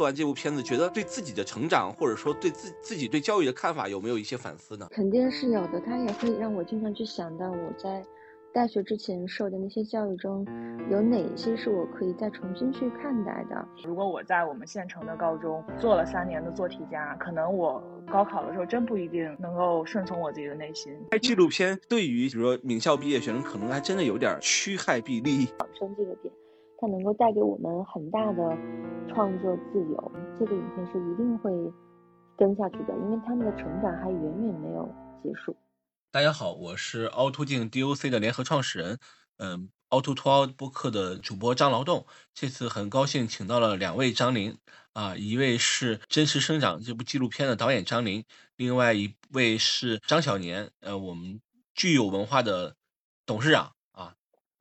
[0.00, 4.88] 做完这部片子，觉得对自己的成长，或者说对自自己对教育的看法，有没有一些反思呢？
[4.90, 8.02] 肯定是有的，它也会让我经常去想到我在。
[8.52, 10.44] 大学之前受的那些教育中，
[10.90, 13.64] 有哪些是我可以再重新去看待的？
[13.84, 17.80] 如果我在我们县城的高中做了三年的做题家，可能我
[18.10, 20.92] 高考的时候真不一定能够顺从我自己的内心。
[21.12, 25.44] 拍纪录片对于比如说名校毕业学生，可能还真的有点趋害避利。
[25.60, 26.34] 养生这个点，
[26.80, 28.56] 它能够带给我们很大的
[29.08, 30.12] 创作自由。
[30.38, 31.52] 这个影片是一定会
[32.38, 34.88] 跟下去的，因为他们的成长还远远没有
[35.22, 35.54] 结束。
[36.10, 38.98] 大家好，我是凹凸镜 DOC 的联合创始人，
[39.36, 42.06] 嗯，凹凸凸凹播客的主播张劳动。
[42.32, 44.56] 这次很高兴请到了两位张琳
[44.94, 48.24] 啊，一位是《真实生长》这部纪录片的导演张琳，
[48.56, 51.42] 另外一位是张小年，呃，我们
[51.74, 52.74] 具有文化的
[53.26, 53.72] 董事长，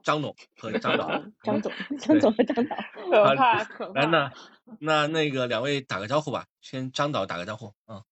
[0.04, 1.08] 张总和张导。
[1.44, 2.76] 张总，张总和张导，
[3.10, 4.02] 可怕可怕。
[4.02, 4.34] 来，那
[4.80, 8.04] 那那个两位打个招呼吧，先张导打个招呼，嗯。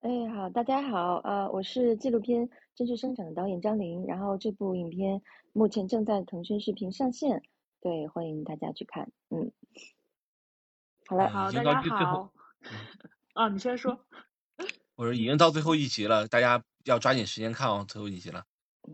[0.00, 2.48] 哎，好，大家好，呃，我是纪录片。
[2.76, 5.22] 真实生长的导演张琳，然后这部影片
[5.54, 7.42] 目前正在腾讯视频上线，
[7.80, 9.10] 对，欢迎大家去看。
[9.30, 9.50] 嗯，
[11.06, 12.30] 好嘞，好，大家好。
[13.32, 13.98] 啊， 你先说。
[14.94, 18.44] 我说已经到最后一集了，大家要抓紧时间看哦，最后一集了。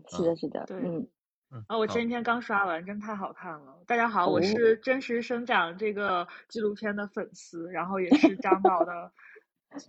[0.07, 1.05] 是的，是的，对，嗯
[1.53, 1.63] 嗯。
[1.67, 3.77] 啊，我前几天刚刷完，真太好看了。
[3.85, 9.11] 大家好，我是真实生长这个纪录片的粉丝，然后也是张导的。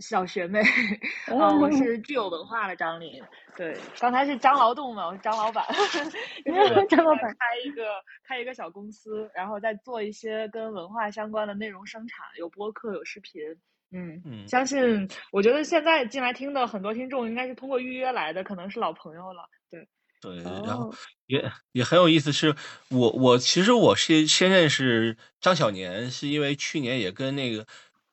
[0.00, 0.62] 小学妹，
[1.28, 3.22] 啊，我是具有文化的张琳。
[3.54, 5.62] 对，刚才是张劳动嘛，我是张老板。
[6.88, 7.84] 张老板开一个
[8.26, 13.42] 开一个小公司，然后再做一些跟文化相关的内容生产，有播客，有视频。
[13.92, 19.50] 嗯嗯，相信我觉得现在进来听的很多听众应该是通过预约来的，可能是老朋友了。
[19.70, 19.86] 对
[20.32, 20.94] 对，然后
[21.26, 22.54] 也也很有意思，是
[22.88, 27.66] 我我其实我是先认识张小年，是因为去年也跟那个。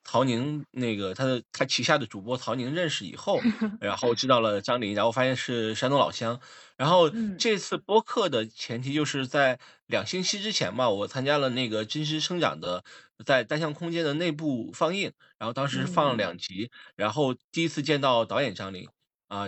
[0.03, 3.39] 曹宁那个他的他旗下的主播曹宁认识以后，
[3.79, 6.41] 然后知道了张琳，然后发现是山东老乡。
[6.75, 7.07] 然后
[7.37, 12.83] 这次播客的前提就是在两星期之前吧，我参加了那个真实生长的
[13.23, 18.89] 在单向空间的内部放映，然后当时放了两集，然后第一次见到导演张琳
[19.27, 19.45] 啊，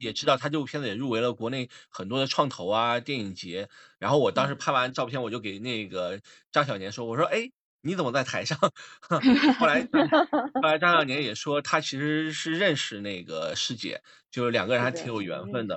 [0.00, 3.68] 也知道他这部片子也入围了国内很多的创投啊电影节。
[3.98, 6.20] 然后我当时拍完照片，我就给那个
[6.52, 7.50] 张小年说，我说哎。
[7.86, 8.58] 你怎么在台上？
[9.60, 9.86] 后来，
[10.54, 15.76] 后来张小年也说，他其实是认识那个师姐，就是两个人还挺有缘分的，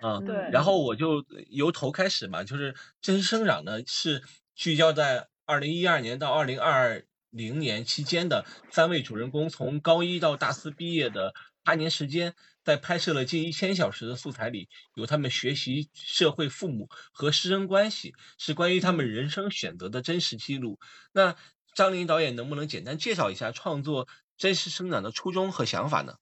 [0.00, 0.34] 嗯，对。
[0.50, 4.22] 然后我就由头开始嘛，就是真实生长呢是
[4.54, 12.34] 聚焦在二零一二年到二零二零年期间的三位主人公从高一到大四毕业的八年时间。
[12.64, 20.78] 在拍摄了近一千小时的素材里，有他们学习、社会、父母和师生关系，是关于他们人生选择的真实记录。
[21.12, 21.36] 那
[21.74, 24.06] 张琳导演能不能简单介绍一下创作
[24.36, 26.14] 《真实生长》的初衷和想法呢？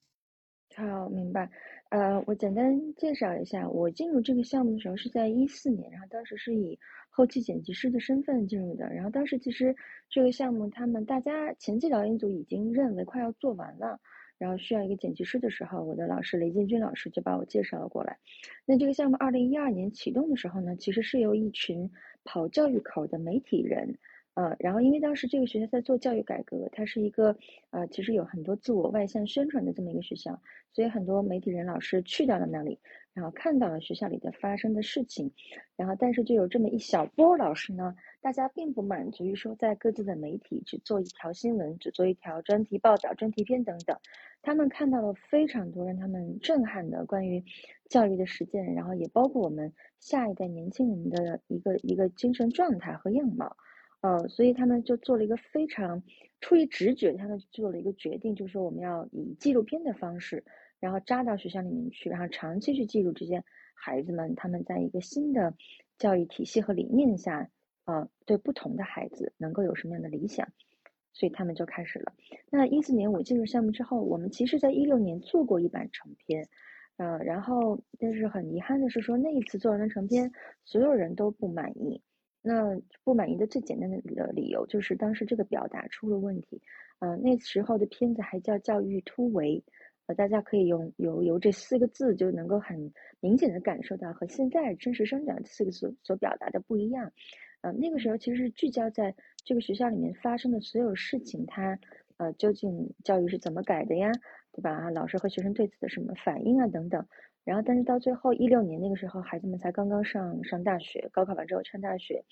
[0.77, 1.50] 好，明白。
[1.91, 6.79] 呃，我简单介绍一下，我进入这个项目的时候是在一四年，然后当时是以
[7.11, 8.89] 后期剪辑师的身份进入的。
[8.95, 9.75] 然后当时其实
[10.09, 13.99] 这个项目，他们大家前期导演组已经认为快要做完了。
[14.41, 18.17] 然后需要一个剪辑师的时候，我的老师雷建军老师就把我介绍了过来。
[18.65, 21.91] 那这个项目二零一二年启动的时候呢，其实是由一群
[22.25, 23.99] 跑教育口的媒体人，
[24.33, 27.37] 呃，然后因为当时这个学校在做教育改革，它是一个
[27.69, 30.41] 呃，其实有很多自我外向宣传的这么一个学校，
[30.73, 32.79] 所以很多媒体人老师去到了那里，
[33.12, 35.32] 然后看到了学校里的发生的事情，
[35.76, 37.94] 然后但是就有这么一小波老师呢。
[38.22, 43.99] 大家并不满足于说在各自的媒体只做一条新闻，只做一条专题报道、专题片等等，
[44.43, 47.43] 他们看到了非常多让他们震撼的关于
[47.88, 53.56] 教育的实践，然后也包括我们下一代年轻人的一个一个精神状态和样貌，
[54.03, 56.03] 呃，所以他们就做了一个非常
[56.43, 60.44] 出于直觉，他们做了一个决定，就是说我们要以纪录片的方式，
[60.81, 63.44] 然后扎到学校里面去，然后长期去记录这些
[63.75, 65.55] 孩子们他们在一个新的
[65.99, 67.49] 教育体系和理念下。
[67.87, 70.47] 呃，对不同的孩子能够有什么样的理想，
[71.12, 72.12] 所以他们就开始了。
[72.49, 76.47] 那一四年我进入项目之后，我们其实在一六年做过一版成片，
[76.99, 80.31] 呃，然后但是很遗憾的是说那一次做完了成片，
[80.65, 82.00] 所有人都不满意。
[82.43, 83.97] 那不满意的最简单的
[84.33, 86.62] 理由就是当时这个表达出了问题。
[87.00, 89.65] 呃，那时候的片子还叫教育突围，
[90.15, 97.12] 大家可以用由由这四个字就能够很明显的感受到和现在真实生长这四个字所表达的不一样。
[97.62, 99.15] 呃，那个时候其实是聚焦在
[99.45, 101.79] 这个学校里面发生的所有事情，它
[102.17, 104.11] 呃究竟教育是怎么改的呀，
[104.53, 104.91] 对吧？
[104.91, 107.07] 老师和学生对此的什么反应啊等等。
[107.45, 112.25] 然后，但是到最后一六年那个时候，孩子们才刚刚上上大学，高考完之后上大学，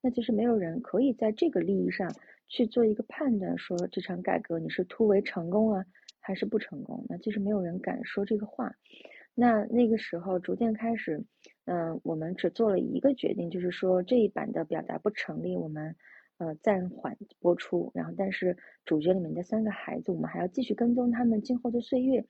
[0.00, 2.12] 那其实没有人可以在这个利益上
[2.48, 5.84] 去做一个判断，说这场改革你是突围成功了
[6.22, 7.04] 还是不成功。
[7.08, 8.72] 那其实没有人敢说这个话。
[9.34, 11.22] 那那个时候逐渐开始，
[11.64, 15.96] 嗯，我们只做了一个决定，就是说这一版的表达不成立，我们
[16.38, 17.90] 呃暂缓播出。
[17.94, 22.24] 然后，但是主角里面的三个孩子，我们还要继续跟踪他们今后的岁月。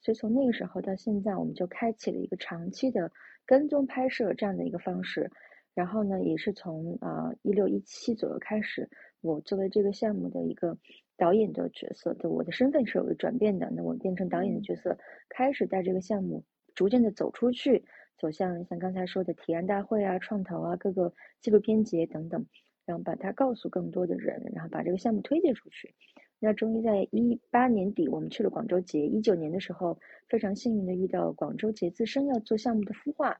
[0.00, 3.10] 所以从那个时候到现在，我们就开启了一个长期的
[3.46, 5.30] 跟踪拍摄这样的一个方式。
[5.74, 8.88] 然后呢，也是从呃一六一七左右开始，
[9.20, 10.76] 我作为这个项目的一个
[11.18, 13.70] 导演的角色，的我的身份是有个转变的。
[13.76, 14.96] 那我变成导演的角色，
[15.28, 16.44] 开始带这个项目
[16.74, 17.84] 逐渐的走出去，
[18.16, 22.46] 走向像刚才说的提案大会啊、创投啊、各个纪录片节等等，
[22.86, 25.92] 然后把它告诉更多的人，然后把这个项目推荐出去。
[26.40, 29.04] 那终于在一八年底，我们去了广州节。
[29.04, 29.98] 一九年的时候，
[30.28, 33.36] 非常幸运的遇到广州节自身要做项目的孵化。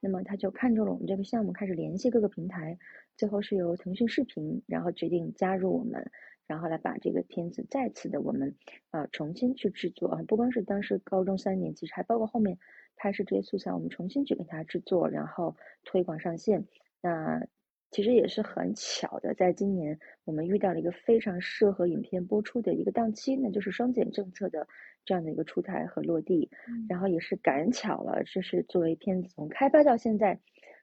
[0.00, 2.76] 那么他就看中了我们这个项目，开始联系各个平台，
[3.16, 6.10] 最后是由腾讯视频，然后决定加入我们，
[6.46, 8.54] 然后来把这个片子再次的我们
[8.90, 12.58] 呃重新去制作啊，不光是当时高中三年，其实还包括后面
[12.96, 16.66] 拍摄这些素材，我们重新去给它制作，然后推广上线。
[17.00, 17.46] 那
[17.90, 24.66] 其实也是很巧的，在今年我们遇到了一个非常适合影片播出的一个档期，那就是双减政策的。
[25.04, 26.48] 这样的一个出台和落地，
[26.88, 30.38] 然后也是赶巧了，这是作为片子从开发到现在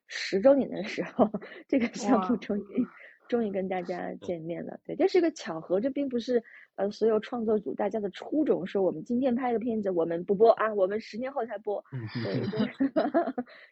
[0.07, 1.31] 十周年的时候，
[1.69, 2.85] 这个项目终于
[3.29, 4.77] 终于跟大家见面了。
[4.85, 6.43] 对，这是个巧合，这并不是
[6.75, 11.81] 呃所有创作组大家的初衷，说我们今天拍的片子我们不播啊，我们十年后才播。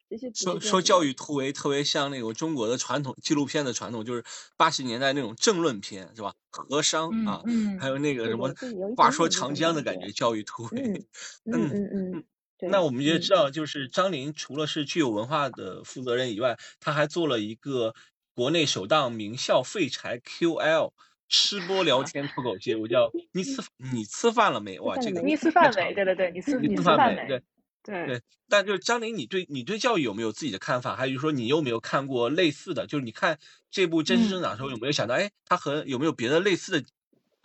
[0.09, 4.23] 对， 说说教育突围特别像那个中国的传统纪录片的传统，就是
[4.55, 6.33] 八十年代那种政论片，是吧？
[6.49, 7.43] 和商啊，
[7.79, 8.53] 还有那个什么
[8.95, 11.05] 话说长江的感觉，教育突围。
[11.45, 12.23] 嗯嗯嗯。
[12.71, 17.93] 那我们也知道，就是张琳除了是具有文化的负责人以外，他还做了一个
[18.37, 20.91] 国内首档名校废柴 QL
[21.27, 24.79] 吃播聊天脱口秀，我，叫你吃你吃饭了没？
[24.79, 25.91] 哇，这个你吃饭没？
[25.95, 27.27] 对对对，你吃你吃饭没？
[27.27, 27.41] 对
[27.81, 28.21] 对对。
[28.47, 30.95] 但就是张琳，你对你对教育有没有自己的看法？
[30.95, 32.85] 还有说你有没有看过类似的？
[32.85, 33.39] 就是你看
[33.71, 36.87] 这部《真实生长》的时候，有没有想到，哎，他和有没有别的类似的？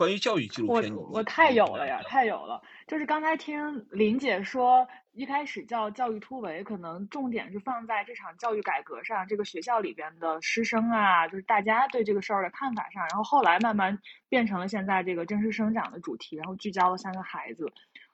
[0.03, 2.61] 关于教育纪录片，我我太有了呀，太有了。
[2.89, 13.01] 就是刚才听林姐说，一开始叫教育突围，可能重点是放在这场教育改革上，这个学校里边的师生啊，就是大家对这个事儿的看法上。
[13.11, 13.97] 然后后来慢慢
[14.29, 17.73] 变成了现在这个真实生长的主题，然后聚焦了三个孩子。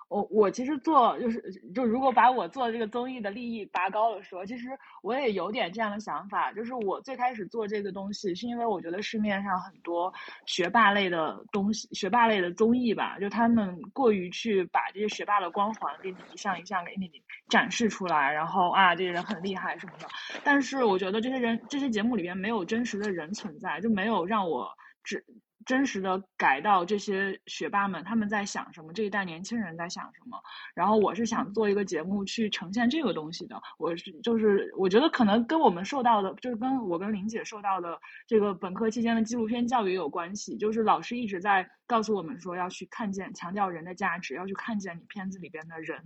[0.09, 1.41] 我我其实做就是
[1.75, 4.69] 就如果把我做这个综艺的利益拔高了说，其实
[5.03, 10.13] 我也有点这样的想法，就是我最开始做这个东西，是因为我觉得市面上很多
[10.47, 17.11] 学霸类的东西，学霸类的综艺吧，就他们过于去把这些学霸的光环给你一项一项给你
[17.51, 20.07] 展示出来，然后啊这些人很厉害什么的，
[20.43, 24.71] 但是我觉得这些人这些节目里面没有真实的人存在，就没有让我
[25.05, 25.23] 只。
[25.69, 30.41] 真实的改到这些学霸们他们在想什么，这一代年轻人在想什么。
[30.75, 33.61] 然后我是想做一个节目去呈现这个东西的。
[33.77, 40.57] 我是就是我觉得可能跟我们受到的，就是跟我跟林姐受到的这个本科期间的纪录片教育有关系。
[40.57, 46.03] 就是老师一直在告诉我们说要去看见、强调人的价值，要去看见你片子里边的人。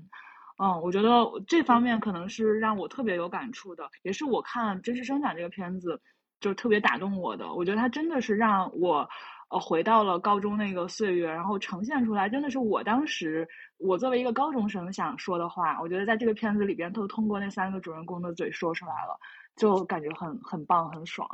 [0.58, 6.00] 嗯，我觉得这方面可能是让我特别有感触的，也是我看《真实生长》这个片子
[6.40, 7.54] 就特别打动我的。
[7.54, 9.08] 我觉得它真的是让我。
[9.52, 15.78] 呃，回到了高中那个岁月，然后呈现出来，真的是我当时我作为一个高中生想说的话。
[15.82, 19.14] 我觉得在这个片子里边，都通过那三个主人公的嘴说出来了，
[19.54, 21.28] 就感觉很很棒，很爽。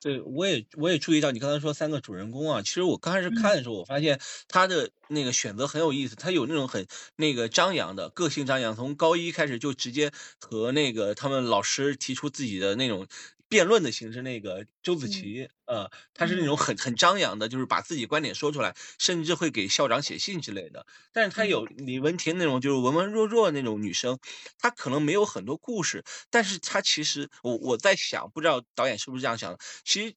[0.00, 13.08] 对，我也我也注意到你刚才说三个主人公啊，其实我刚开始看的时候，我发现他的那个选择很有意思，他有那种很那个张扬的个性张扬，从高一开始就直接和那个他们老师提出自己的那种。
[13.48, 20.86] 辩论的形式，那个周子琪，呃，他是那种很很张扬的，就是把自己观点说出来，甚至会给校长写信之类的。
[21.12, 24.18] 但是他有李文婷那种就是文文弱弱那种女生，
[24.58, 29.58] 她可能没有很多故事，但是她其实，我我在想，不知道导演是不是这样想的？
[29.84, 30.14] 其实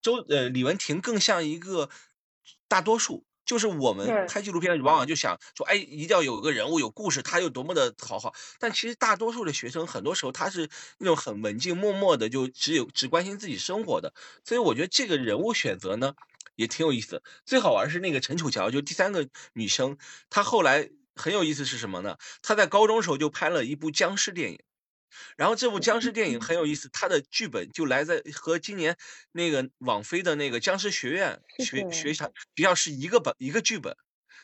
[0.00, 1.88] 周呃李文婷更像一个
[2.68, 3.24] 大多数。
[3.44, 8.34] 就是我们拍纪录片，往往就想说，哎，一定要有个人物有故事，他有多么的讨好。
[8.58, 10.68] 但其实大多数的学生，很多时候他是
[10.98, 14.14] 那种很文静、默默的，就只有只关心自己生活的。
[14.44, 16.14] 所以我觉得这个人物选择呢，
[16.54, 17.22] 也挺有意思。
[17.44, 19.98] 最好玩是那个陈楚乔，就第三个女生，
[20.30, 22.16] 她后来很有意思是什么呢？
[22.42, 24.60] 她在高中时候就拍了一部僵尸电影。
[25.36, 28.96] 然后这部僵尸电影很有意思，它的剧本就来自和今年
[29.32, 33.96] 那个网飞的那个僵尸学院学学校比较是一个本一个剧本，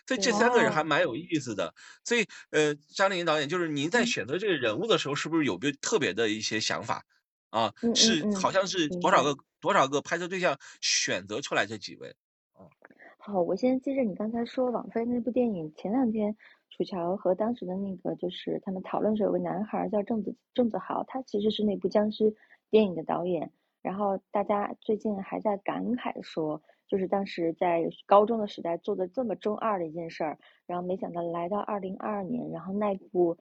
[0.07, 1.75] 所以这三个人还蛮有意思的。
[2.05, 7.05] 所以呃，张丽颖导演就是您在选择这个人物的时候，是不是有个特别的一些想法？
[7.51, 7.73] 啊？
[7.95, 12.15] 是好像是多少个多少个拍摄对象选择出来这几位？
[12.53, 12.71] 哦，
[13.17, 16.37] 好，我先接着你刚才说网飞那部电影，前两天
[16.79, 22.33] 楚乔和当时的那个就是他们讨论时有个男孩叫郑子郑子豪，他其实是那部僵尸
[22.71, 23.51] 电影的导演。
[23.83, 33.37] 然后大家最近还在感慨说，就是当时在高中的时代做的这么中二的一件事儿，然后没想到来到二零二二年，然后那部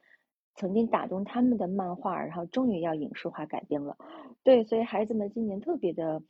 [0.54, 3.96] 曾经打动他们的漫画，然后终于要影视化改编了。
[4.42, 6.22] 对，所以孩子们今年特别的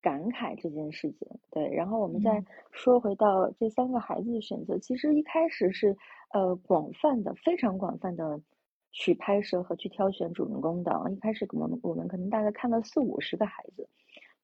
[0.00, 1.28] 感慨这件事情。
[1.50, 5.96] 对，然后我们再说回到这三个孩子的选择，其实一开始是
[6.30, 8.40] 呃广泛的、非常广泛的。
[8.98, 13.86] 去拍摄和去挑选主人公的，一开始我们我们可能大概看了四五十个孩子，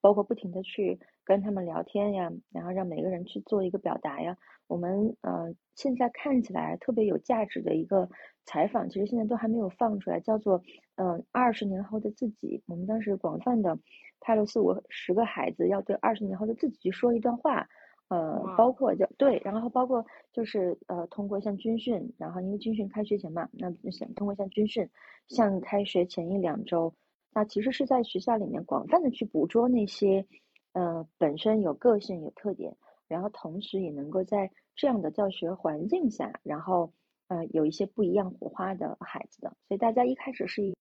[0.02, 4.36] 包括不停的去跟他们聊天呀，然后让每个人去做一个表达呀。
[4.66, 8.10] 我们呃现在看起来特别有价值的一个
[8.44, 10.60] 采访，其实现在都还没有放出来，叫做
[10.96, 12.62] 嗯二十年后的自己。
[12.66, 13.78] 我们当时广泛的
[14.20, 17.66] 拍了四五十个孩子，要对二十年后的自己去说一段话。
[18.12, 20.04] 呃，包括就对，然后包括
[20.34, 24.86] 就是呃，通过像军训，然后因为军训开学前嘛，那想通过像军训，
[25.28, 26.92] 像开学前一两周，
[27.32, 30.26] 那其实是在学校里面广泛的去捕捉那些
[30.74, 32.76] 呃本身有个性、有特点，
[33.08, 36.92] 然后同时也能够在这样的教学环境下，然后
[37.28, 40.74] 呃有一些不一样火花的孩子的，所以大家一开始是一，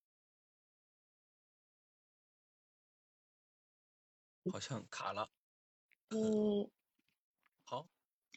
[4.52, 5.30] 好像卡了，
[6.10, 6.70] 嗯。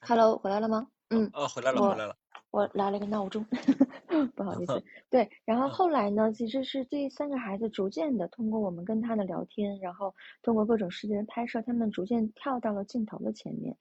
[0.00, 0.88] 好，Hello，回来了吗？
[1.10, 2.16] 嗯，哦，回来了，回来了。
[2.50, 3.44] 我来了个闹钟，
[4.36, 4.80] 不好意思。
[5.10, 13.76] 对，然后后来呢，其实是这三个孩子逐渐的通过我们跟他的聊天，然后通过各种事件的拍摄，他们逐渐跳到了镜头的前面。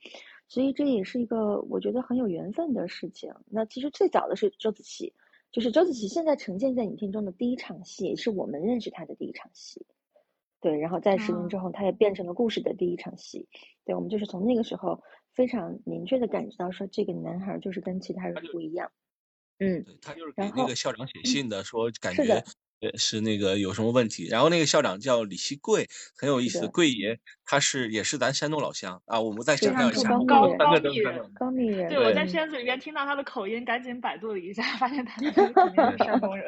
[0.48, 3.32] 所以这也是一个我觉得很有缘分的事情。
[3.46, 5.14] 那其实最早的是周子琪，
[5.52, 9.86] 就是周子琪现在呈现在影片中的第一场戏，是我们认识他的第一场戏。
[10.64, 13.48] 对，然后在十年之后，他也变成了故事的第一场戏。
[13.86, 15.04] 对，我们就是从那个时候。
[15.36, 18.92] 非常明确的感觉到，说这个男孩就是跟其他人不一样。
[19.58, 22.44] 嗯，对他就是给那个校长写信的，说感觉
[23.00, 24.28] 是那个有什么问题。
[24.28, 26.68] 然后那个校长叫李希贵，很有意思。
[26.68, 29.20] 贵爷他是也是咱山东老乡啊。
[29.20, 30.24] 我们再强调一下，高
[30.56, 31.90] 高密人，高密人。
[31.90, 35.32] 对，我在片子里边听到他的口音，赶紧百度了一下，发现他 是
[35.98, 36.48] 山东人。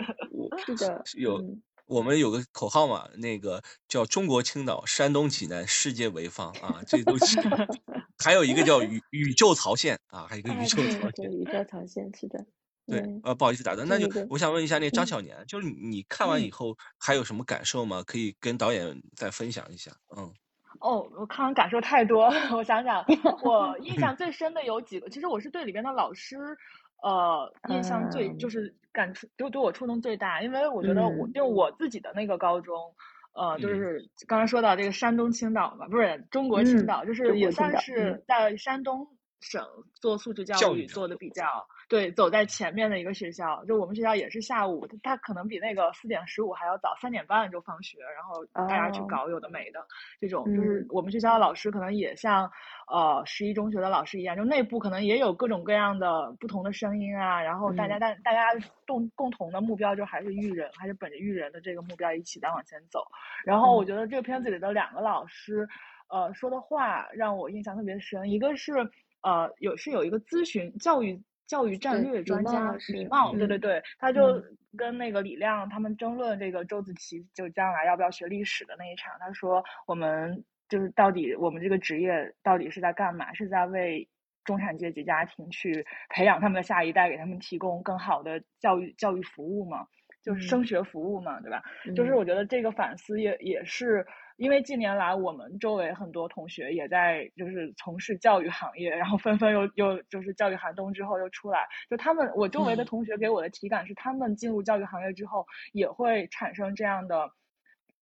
[0.64, 1.44] 是的，有。
[1.86, 7.40] 我们有个口号嘛，那个叫中国青岛，山东济南，世界潍坊啊，这都是。
[8.18, 11.32] 还有一个叫宇宇宙曹县啊，还有一个宇宙曹县。
[11.32, 12.46] 宇宙曹县是的。
[12.88, 18.04] 对，呃，不好意思打断，那就我想问一下，那张小年，就是你看完以后还有什么感受吗？
[18.06, 19.92] 可以跟导演再分享一下。
[20.16, 20.32] 嗯。
[20.82, 23.04] 哦，我看完感受太多，我想想，
[23.44, 26.38] 我印象最深的有几个，其实我是对里边的老师。
[27.02, 28.50] 呃，印象最就。
[28.50, 32.96] 是感触，就对我触动最大，因为我觉得我就我自己的那个高中，
[33.34, 39.06] 呃，就是刚才说到这个山东青岛嘛，不是中国青岛，就是也算是在山东
[39.42, 41.68] 省做素质教育做的比较。
[41.88, 49.86] 对，走在前面的一个学校，就我们学校也是下午，他可能比那个四点十五还要早，三点半就放学，然后大家去搞有的没的，
[50.20, 52.50] 这种就是我们学校的老师可能也像
[52.92, 58.48] 呃十一中学的老师一样，就内部可能也有各种各样的不同的声音啊，然后大家大大家
[58.88, 63.06] 共共同的目标就还是育人，还是本着育人的这个目标一起在往前走。
[63.44, 65.68] 然后我觉得这个片子里的两个老师，
[66.10, 68.74] 呃说的话让我印象特别深，一个是
[69.22, 71.22] 呃有是有一个咨询教育。
[71.48, 74.44] 教育战略专家李茂，对对对，他就
[74.76, 79.14] 跟那个李亮他们争论这个周子琪就将来要不要学历史的那一场。
[79.20, 83.34] 他说：“我们就是到底我们这个职业到底是在干嘛？
[83.34, 84.10] 是在为
[84.44, 89.86] 中产阶级家庭去培养他们的下一代，给他们提供更好的教育教育服务嘛？
[90.24, 91.62] 就是升学服务嘛，对吧？
[91.96, 94.06] 就是我觉得这个反思也也是。”
[94.38, 107.30] 因为近年来，我们周围很多同学也在就是从事教育行业，然后纷纷又又就是教育寒冬之后又出来，就他们我周围的同学给我的体感是，他们进入教育行业之后也会产生这样的，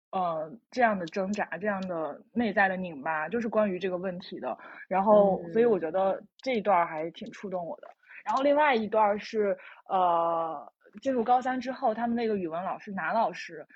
[0.09, 4.57] 呃，这样的挣扎，这样的内在的拧巴，就是关于这个问题的。
[4.87, 7.87] 然后，所以我觉得这一段还挺触动我的。
[8.25, 9.55] 然后另外一段是，
[9.87, 13.67] 呃，进入高三之后，他们那个语文老师男老师。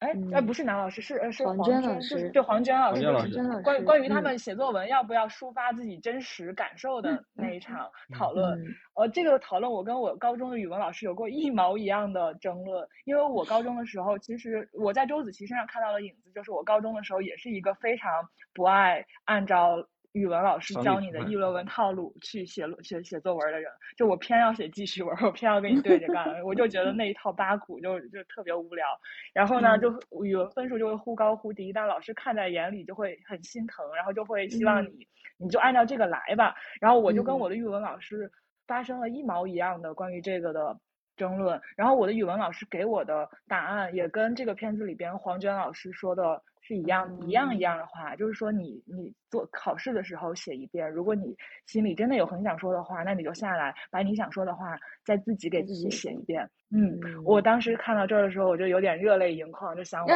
[0.00, 8.58] 哎，哎，不是男老师，是呃是黄娟老师，对黄娟老师，黄娟老师，关关于他们写作文要不要抒发自己真实感受的那一场讨论，
[8.94, 18.10] 呃，这个讨论我跟我高中的语文老师有过一毛一样的争论，因为我高中的时候，其实我在周子琪身上看到的影子，就是我高中的时候也是一个非常
[18.54, 28.86] 不爱按照语文老师教你的议论文套路去写写写作文的人，就我偏要写记叙文，我偏要跟你对着干，我就觉得那一套八股就就特别无聊。
[29.32, 29.88] 然后呢，就
[30.24, 36.54] 语文分数就会忽高忽低，但老师看在眼里就会很心疼，然后就会希望你你就按照这个来吧。
[36.80, 38.30] 然后我就跟我的语文老师
[38.66, 40.76] 发生了一毛一样的关于这个的
[41.20, 46.42] 争论，然后我的语文老师给我的答案也跟这个片子里边黄娟老师说的。
[46.62, 51.34] 是一样一样一样的话，就是说你你做考试的时候写一遍，如果你
[51.66, 56.48] 心里真的有很想说的话，那你就下来把你想说的话再自己给自己写一遍。
[56.70, 60.08] 嗯，我当时看到这儿的时候，我就有点热泪盈眶，就想我。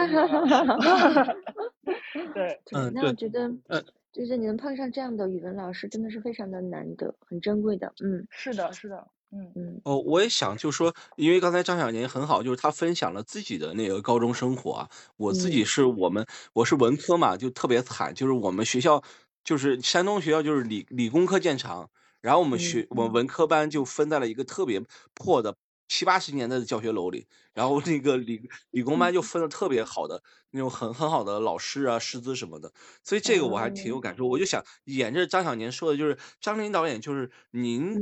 [2.35, 3.83] 对， 嗯，那我觉得，嗯，
[4.13, 7.93] 就是你能碰上这样的语文老师，真的是非常的难得，很珍贵的。
[8.05, 9.05] 嗯，是的，是的。
[9.35, 14.89] 嗯嗯哦，我也想就说，因为刚才张小年很好，就是他分享了自己的那个高中生活啊。
[15.17, 19.03] 我自己是我们我是文科嘛，就特别惨，就是我们学校
[19.43, 24.81] 就是山东学校就是理理工科见长，然后我们学我们文科班就分在了一个特别
[25.15, 25.57] 破的
[25.89, 32.73] 七八十年代的教学楼里，然后那个理理工班就分的特别好的那种很很好的老师啊师资什么的，
[33.03, 34.27] 所以这个我还挺有感受。
[34.27, 37.99] 我就想沿着张小年说的，就是张琳导演就是您。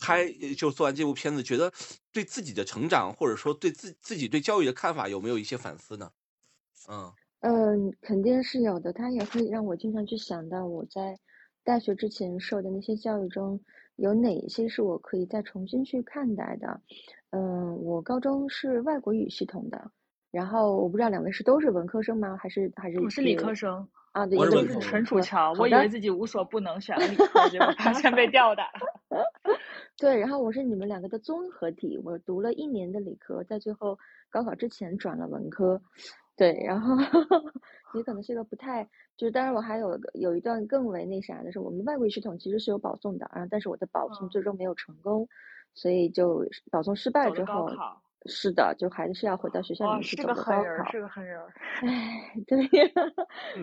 [0.00, 0.26] 拍
[0.56, 1.72] 就做完这部片子，觉得
[2.10, 6.10] 对自己的成长，或者说对自自己对教育的看法，有没有一些反思呢？
[6.88, 8.92] 嗯嗯，肯定是有的。
[8.92, 11.18] 它也会让我经常去想到我在
[11.62, 13.60] 大学之前受的那些教育中
[13.96, 16.80] 有哪一些是我可以再重新去看待的。
[17.30, 19.90] 嗯，我高中是外国语系统的，
[20.30, 22.36] 然后我不知道两位是都是文科生吗？
[22.36, 23.00] 还是还是？
[23.00, 28.68] 我是理科生啊，对，我是纯楚乔，我以为自己无所不能，选了理科，结果发现被吊打。
[30.00, 33.98] 对，然后我是你们两个的综合体，我读了一年的理科，在最后
[34.30, 35.78] 高考之前转了文科，
[36.34, 36.96] 对，然后
[37.94, 38.82] 也可能是一个不太，
[39.18, 45.28] 就是当然我还有有一段更为那啥的是，我们外国语系统其实是有保送的啊，但是我的保送最终没有成功，
[45.74, 47.68] 所以就保送失败之后，
[48.24, 51.40] 是的，就还是要回到学校里面去走的高考，是个狠人，
[51.82, 52.66] 哎，对，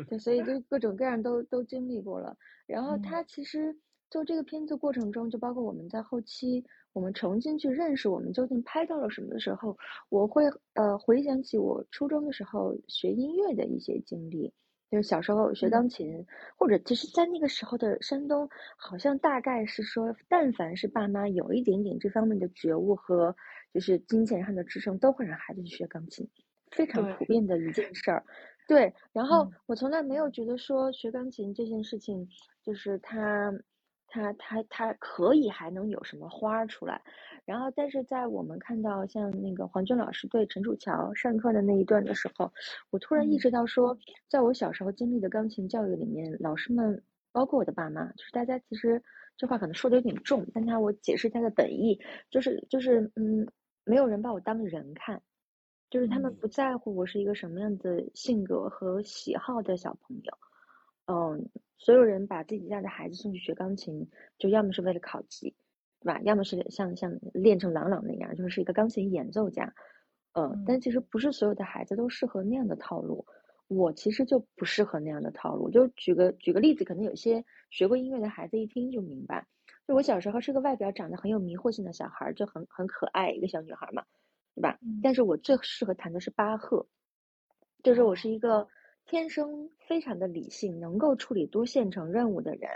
[0.07, 3.75] 对，所以就各种各样都都经历过了，然后他其实。
[4.09, 9.77] 做这个片子过程中，就包括我们在后期，我们重新去认识我们究竟拍到了什么的时候，
[10.09, 14.53] 我会呃回想起我初中的时候学音乐的一些经历，
[14.89, 23.35] 就是小时候学钢琴，或者其实，在那个时候的山东，好像大概是说，但凡是爸妈有一点点这方面的觉悟和
[23.73, 26.25] 就是金钱上的支撑，都会让孩子去学钢琴，
[26.71, 28.23] 非常普遍的一件事儿。
[28.69, 32.29] 对，然后我从来没有觉得说学钢琴这件事情，
[32.63, 33.53] 就是他。
[34.07, 37.01] 他他他可以还能有什么花出来？
[37.45, 42.51] 然后，但是在我们看到像那个黄娟老师对陈楚乔上课的那一段的时候，
[42.89, 49.01] 我突然意识到说，在我小时候经历的钢琴教育里面，老师们包括我的爸妈，就是大家其实
[49.37, 51.97] 这话可能说的有点重，但他我解释他的本意，
[52.29, 53.47] 就是就是嗯，
[53.85, 55.21] 没有人把我当人看，
[55.89, 60.37] 就是他们不在乎我是一个什么样的性格和喜好的小朋友，
[61.07, 61.49] 嗯。
[61.79, 65.55] 所有人把自己家的孩子送去学钢琴，就要么是为了考级，
[66.01, 66.19] 对吧？
[66.23, 69.71] 要么是像像练成朗朗那样，就是一个钢琴演奏家。
[70.33, 73.23] 嗯，但其实不是所有的孩子都适合那样的套路。
[73.67, 75.69] 我其实就不适合那样的套路。
[75.69, 79.45] 就举个举个例子，可能有些学过音乐的孩子一听就明白。
[79.87, 84.03] 就我小时候是个外表长得很有迷惑性的小孩，就很很可爱一个小女孩嘛，
[84.55, 84.79] 对吧？
[85.03, 86.87] 但是我最适合弹的是巴赫，
[87.83, 88.67] 就是我是一个。
[89.07, 92.69] 天生非常的理性，能够处理多线程任务的人，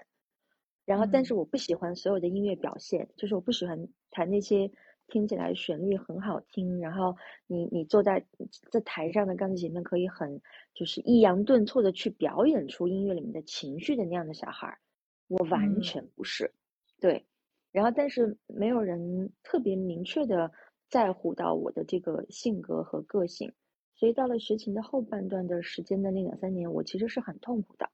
[0.86, 4.72] 然后，但是我不喜欢所有的音乐表现，就是我不喜欢弹那些
[5.08, 7.14] 听起来旋律很好听，然后
[7.48, 8.26] 你你坐在
[8.72, 10.42] 在台上的钢琴前面可以很
[10.74, 14.80] 就是抑扬顿挫的去表演出音乐里面的情绪的那样的小孩，
[15.28, 16.54] 我完全不是，
[17.02, 17.26] 对，
[17.74, 20.50] 然后但是没有人特别明确的
[20.90, 23.52] 在乎到我的这个性格和个性。
[24.02, 27.88] 所以到了学琴的后半段的时间的那两三年，我其实是很痛苦的。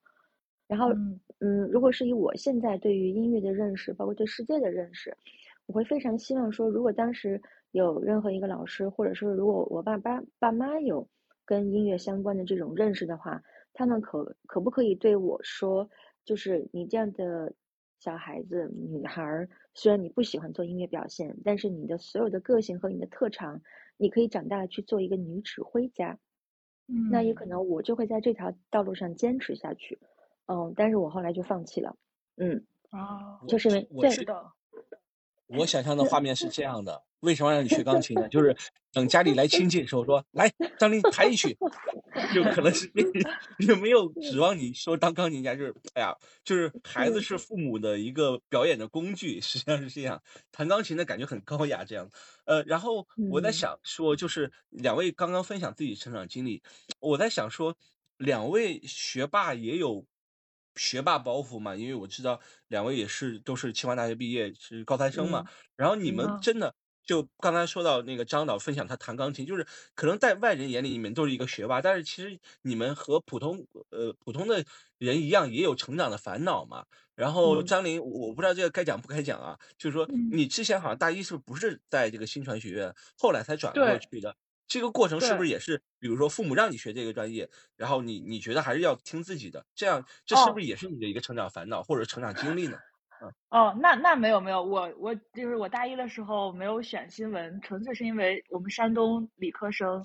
[0.65, 0.93] 然后，
[1.39, 5.13] 嗯，如果是以我现在对于音乐的认识，包括对世界的认识，
[5.65, 7.41] 我会非常希望说，如果当时
[7.71, 11.05] 有任何一个老师，或者说如果我爸爸爸妈有
[11.43, 13.43] 跟音乐相关的这种认识的话，
[13.73, 15.89] 他们可可不可以对我说，
[16.23, 17.53] 就是你这样的
[17.99, 23.61] 小孩子、女孩，虽然你不喜欢做音乐表现，但是你的所有的个性和你的特长。
[23.97, 26.17] 你可以长大去做一个女指挥家，
[26.87, 29.99] 嗯，那也可能我就会在这条道路上坚持下去，
[30.45, 31.95] 嗯，但是我后来就放弃了，
[32.37, 34.51] 嗯，啊，就是因为对的，
[35.47, 38.27] 我想象的画面是这样的，为什么让你学钢琴呢？
[38.29, 38.55] 就是
[38.91, 41.57] 等家里来亲戚的时候说，来，张琳弹一曲，
[42.33, 42.91] 就可能是
[43.59, 50.21] 也没有指望你说当钢琴家，就是哎呀，就是孩子是父母的一个表演的工具，实际上是这样。
[50.51, 52.09] 弹钢琴的感觉很高雅，这样。
[52.45, 56.61] 呃，然后我在想说，就是两位刚刚分享自己成长经历，
[56.99, 57.75] 我在想说，
[58.17, 60.05] 两位学霸也有。
[60.77, 65.43] 学霸包袱嘛，因为我知道两位也是都是清华大学毕业，是高材生嘛。
[65.75, 74.63] 然后你们真的就刚才说到那个张导分享他弹钢琴，就是可能在外人眼里你们都是一个学霸，但是其实你们和普通呃普通的
[74.97, 76.85] 人一样，也有成长的烦恼嘛。
[77.15, 84.35] 然后张琳，我不知道这个该讲不该讲啊，就是说你之前好像大一是不是在这个新传学院，后来才转过去的？
[84.67, 92.77] 这个过程是不是也是，比如说父母让你学这个专业，然后你你觉得还是要听自己的，这样这是不是也是你的一个成长烦恼或者成长经历呢？
[93.49, 100.01] 哦，那那没有没有，我我就是我大一的时候没有选新闻，纯粹是因为我们山东理科生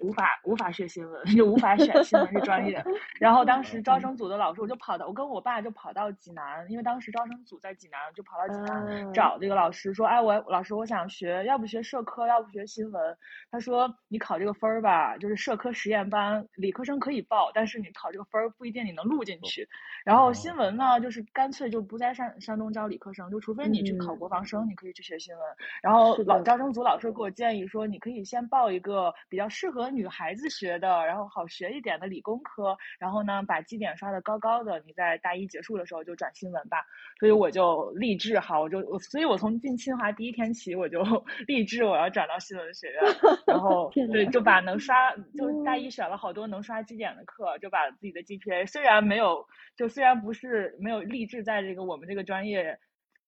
[0.00, 2.82] 无无法无法学新闻，就无法选新闻这专业。
[3.20, 13.16] 然后当时招生组的老师，我就跑到我跟我爸就跑到济南，因为当时招生组在济南，就跑到济南找这个老师说，哎，我老师我想学，要不学社科，要不学新闻。
[13.52, 19.68] 他说你考这个分儿吧，就是社科实验班，理科生可以报，但是你考这个分儿不一定你能录进去。
[20.04, 25.44] 然后新闻呢，就是干脆就不在山山东招理科生，就除非你去考国防生，你可以去学新闻。
[25.82, 32.76] 然后老招生组老师给我建议说，你可以先报一个比较适合女孩子学的，然后好学一点的理工科。
[32.98, 36.84] 然后呢，把绩点刷的高高的，你在大一结束的时候就转新闻吧。
[37.18, 41.02] 所以我就立志，哈，我就，所以我从进清华第一天起，我就
[41.46, 43.00] 立志我要转到新闻学院。
[43.46, 52.69] 然后对，就把能刷，就大一选了好多能刷绩点的课，就把自己的 GPA 虽然没有，就虽然不是没有立志在这个我们这个专业。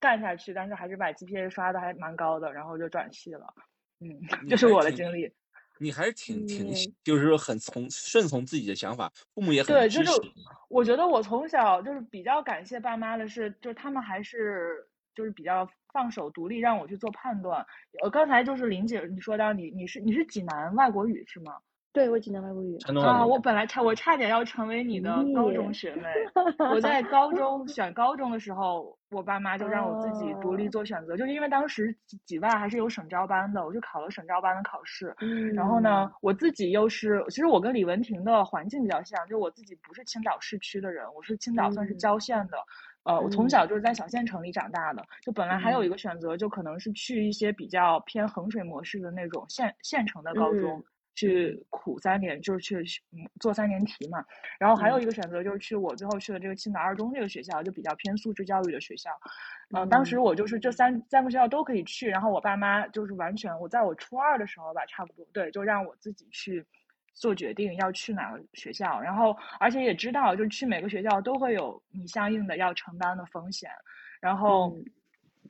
[0.02, 3.46] 干下去，但是还是把 GPA 刷的还蛮高的，然后就转系了。
[4.00, 4.10] 嗯，
[4.50, 5.32] 这是我的经历。
[5.78, 10.10] 你还是挺挺，就是说很从顺从自己的想法，父母也很对，就是
[10.68, 14.84] 我觉得我从小就是比较感谢爸妈的是，就是他们还是
[15.14, 17.64] 就是比较放手独立，让我去做判断。
[18.02, 21.56] 呃，刚才就是林姐你说到你你是你是济南外国语是吗？
[21.92, 26.08] 对，我济南外国语啊，我本来差我差点要成为你的高中学妹。
[26.70, 31.94] 我在高中 选高中的时候，我爸妈就让我自己独立做选择，就是因为当时
[32.24, 35.14] 几外还是有省招班的，我就考了省招班的考试。
[35.54, 42.56] 然后呢，我自己又是，其实我跟李文婷的环境比较像，就我自己不是青岛市区的人，我是青岛算是郊县的。
[43.04, 50.84] 呃，我从小就是在小县城里长大的，就本来还有一个选择，就可能是去一些比较偏衡水模式的那种县县城的高中。
[51.14, 53.02] 去苦三年，就是去
[53.40, 54.24] 做三年题嘛。
[54.58, 59.10] 然后还有一个选择就是去我最后去的这个青岛二中这个学校，就比较偏素质教育的学校。
[59.74, 62.08] 嗯，当时我就是这三三个学校都可以去。
[62.08, 66.64] 然后我爸妈就是完全，我在我初二的时候吧，差不多对，就让我自己去
[67.14, 69.00] 做决定要去哪个学校。
[69.00, 73.70] 然后而且也知道，就是去每个学校都会有你相应的要承担的风险。
[74.20, 74.76] 然后。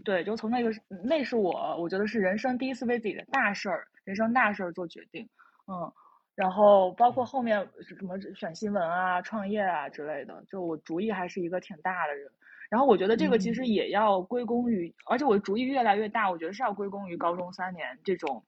[0.04, 0.70] 对，就从那个，
[1.04, 5.28] 那是我，我觉得是人生第一次为自己的大事儿，人生大事儿做决定。
[5.66, 5.92] 嗯，
[6.34, 12.30] 然后包括后面什么选新闻啊、创业啊之类的，就我主意还是一个挺大的人。
[12.68, 18.42] 然后我觉得这个其实也要归功于，而且我的主意越来越大，我觉得是要归功于高中三年这种，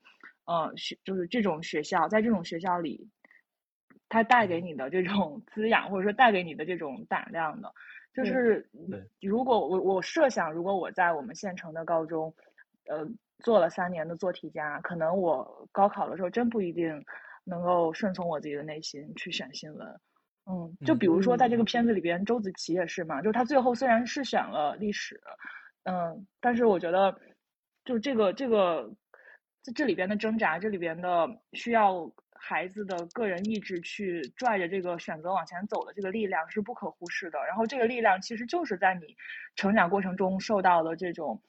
[0.46, 3.09] 呃，学就是这种学校，在这种学校里，
[4.09, 7.70] 它带给你的这种滋养，或者说带给你的这种胆量的，
[8.14, 8.66] 就是
[9.20, 12.35] 如果我我设想，如果我在我们县城的高中，
[12.88, 13.07] 呃。
[13.42, 17.05] 做了三年的做题家，可能我高考的时候真不一定
[17.44, 20.01] 能够顺从我自己的内心去选新闻。
[20.47, 25.20] 嗯，就比如说在这个片子里边，周子琪也是嘛，就是他最后虽然是选了历史，
[25.85, 27.18] 嗯，但是我觉得，
[27.85, 28.90] 就这个这个
[29.62, 37.38] 在这里边的挣扎，这里边的需要孩子的个人意志去拽着这个选择往前走的这个力量是不可忽视的。
[37.47, 39.16] 然后这个力量其实就是在你
[39.57, 41.42] 成长过程中受到的这种。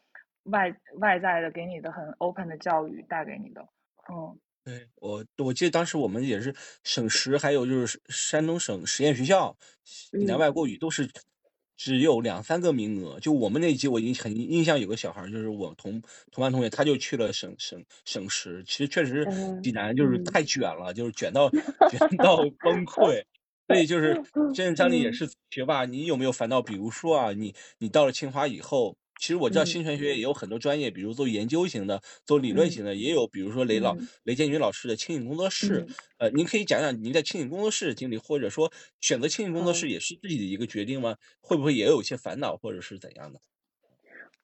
[0.45, 3.61] 外外在的给你的很 open 的教育带给你的，
[4.11, 9.55] 嗯，对我我记得当时我们也是省实，还有就是山东省实验学校，
[10.17, 11.07] 济南外国语都是
[11.77, 13.19] 只有两三个名额。
[13.19, 18.63] 就我们那一届，我印很印象有个小孩，就是我同同班同学，他就去了省省省实。
[18.65, 19.27] 其实确实
[19.61, 21.49] 济南就是太卷了，就是卷到
[21.89, 23.23] 卷到崩溃。
[23.67, 24.19] 所以就是，
[24.53, 26.61] 现在张丽也是学霸，你有没有烦恼？
[26.61, 28.95] 比如说啊，你你到了清华以后。
[29.19, 35.85] 其实我知道新传学院也有很多专业，比如做研究型的、做理论型的，也有比如说雷老雷建军老师的清影工作室。
[36.17, 41.15] 呃，您可以讲讲您在清影工作室的经历，或者说选择清影工作室也是自己的一个决定吗？
[41.39, 43.39] 会不会也有一些烦恼，或者是怎样的？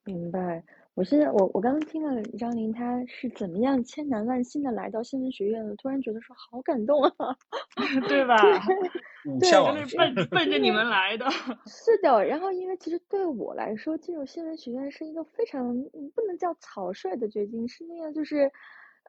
[0.03, 0.63] 明白。
[0.93, 7.35] 我现在我我刚刚听了张琳，她是怎么样千难万辛的来到新闻学院的，突然觉得说好感动啊，
[8.09, 8.35] 对吧？
[9.39, 11.25] 对，就是奔 奔着你们来的。
[11.65, 15.73] 是的，然后因为其实对我来说，进入新闻学院是一个非常
[16.13, 18.51] 不能叫草率的决定，是那样就是，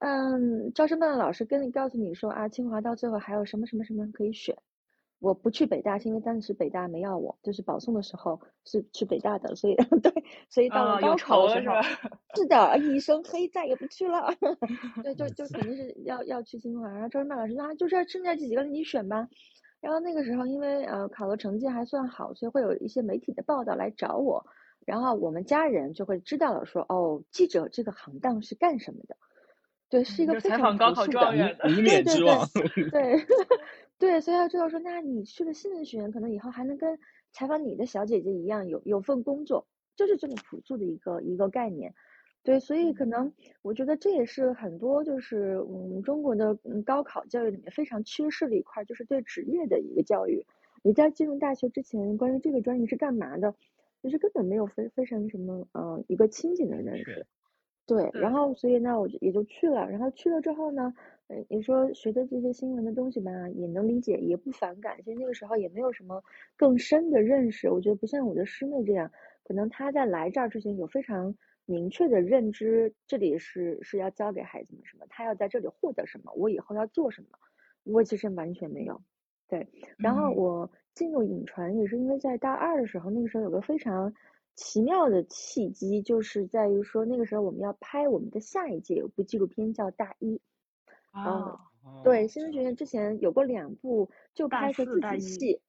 [0.00, 4.56] 嗯，招生办的老师跟你告诉你说啊，清华到最后还有什么什么什么可以选。
[5.22, 10.12] 我不去北大，是因为当时北大没要我，就是保送的时候是去北大的，所以 对，
[10.50, 11.76] 所以到了高考的时候，
[12.34, 14.34] 是的，一生黑再也不去了。
[15.04, 16.88] 对，就就肯定是要要去清华。
[16.88, 19.28] 然后周润发老师说啊，就是剩下这几个你选吧。
[19.80, 24.44] 然后那个时候因为呃考的成绩还算好，所以会有一些媒体的报道来找我，
[24.84, 29.16] 然后我们家人就会知道了，说哦，记者这个行当是干什么的？
[29.92, 32.48] 对，是一个非常高考状元的无冕之王。
[32.90, 33.26] 对。
[34.00, 36.98] 对，所以他知道说，那你去了新闻学院，可能以后还能跟
[37.30, 41.94] 采访你的小姐姐一样，有有份工作，就是这么朴素的一个一个概念。
[42.42, 50.44] 对，所以可能我觉得这也是很多就是嗯中国的嗯高考教育里面非常缺失的一块，就是对职业的一个教育。
[50.82, 53.54] 你在进入大学之前，关于这个专业是干嘛的，
[54.02, 57.24] 其实根本没有非非常什么呃一个清醒的认识。
[57.94, 59.86] 对，然后所以呢，我就也就去了。
[59.90, 60.94] 然后去了之后呢，
[61.28, 64.96] 嗯，你说学的这些新闻的东西吧，也能理解，也不反感。
[65.04, 66.22] 其实那个时候也没有什么
[66.56, 67.68] 更深的认识。
[67.68, 69.10] 我觉得不像我的师妹这样，
[69.44, 71.34] 可能她在来这儿之前有非常
[71.66, 77.28] 明确的认知，这里是是要教给孩子们什么，她要在这里获得什么，我以后要做什么。
[77.84, 78.98] 我其实完全没有。
[79.48, 84.14] 对，然后我进入影传也是因为在大二的时候，那个时候有个非常。
[84.54, 90.34] 奇妙的契机就是在于说，那个时候我们要拍我们的下一届有部纪录片叫《大一》，
[91.14, 91.58] 嗯，
[92.04, 95.60] 对，新闻学院之前有过两部就拍摄自己戏，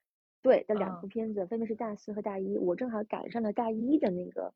[0.42, 2.58] 对的两部片子，分别是大四和大一。
[2.58, 4.54] 我正好赶上了大一的那个、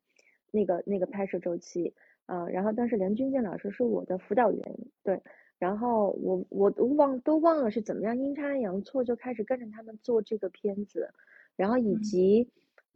[0.50, 1.94] 那个、那个拍摄周期，
[2.26, 5.22] 啊，然后当时梁军健老师是我的辅导员，对，
[5.58, 11.08] 然后我我都忘都忘了是怎么样阴差阳错就开始跟着他们做这个片子，
[11.56, 12.50] 然后以及。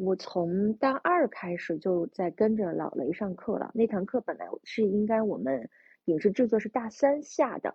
[0.05, 3.71] 我从大二开始就在跟着老雷上课了。
[3.73, 5.71] 那堂课本来是应该我们
[6.07, 7.73] 影视制作是大三下的，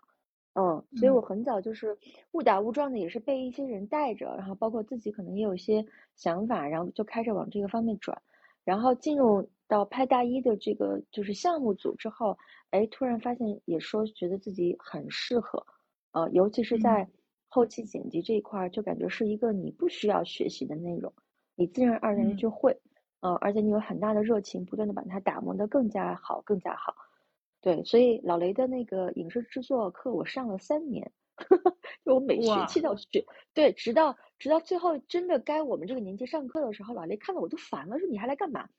[0.56, 1.98] 嗯，所以我很早就是
[2.32, 5.86] 误打误撞的，也是被一些人带着，然后包括自己可能也有一些
[6.16, 8.22] 想法，然后就开始往这个方面转。
[8.66, 12.38] 然后进入到拍大一的这个就是项目组之后，
[12.72, 15.66] 哎，突然发现也说觉得自己很适合，
[16.12, 17.08] 呃，尤其是在
[17.48, 21.14] 后期剪辑这一块，就感觉是一个你不需要学习的内容。
[21.58, 22.80] 你自然而然就会，
[23.20, 26.96] 呃，而且你有很大的热情，不断的把它打磨的更加好，更加好。
[27.62, 31.12] 对，所以老雷的那个影视制作课我上了三年，
[32.06, 38.70] 就我每学期都学，对，直到直到最后真的该我们这个年纪上课的时候，老雷看到我都烦了，说你还来干嘛？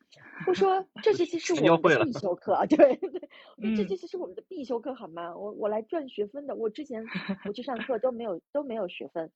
[0.47, 3.29] 我说 这 学期是我们的必修课，对对，
[3.77, 5.37] 这学期是我们的必修课，好吗？
[5.37, 7.05] 我我来赚学分的，我之前
[7.45, 9.31] 我去上课都没有都没有学分。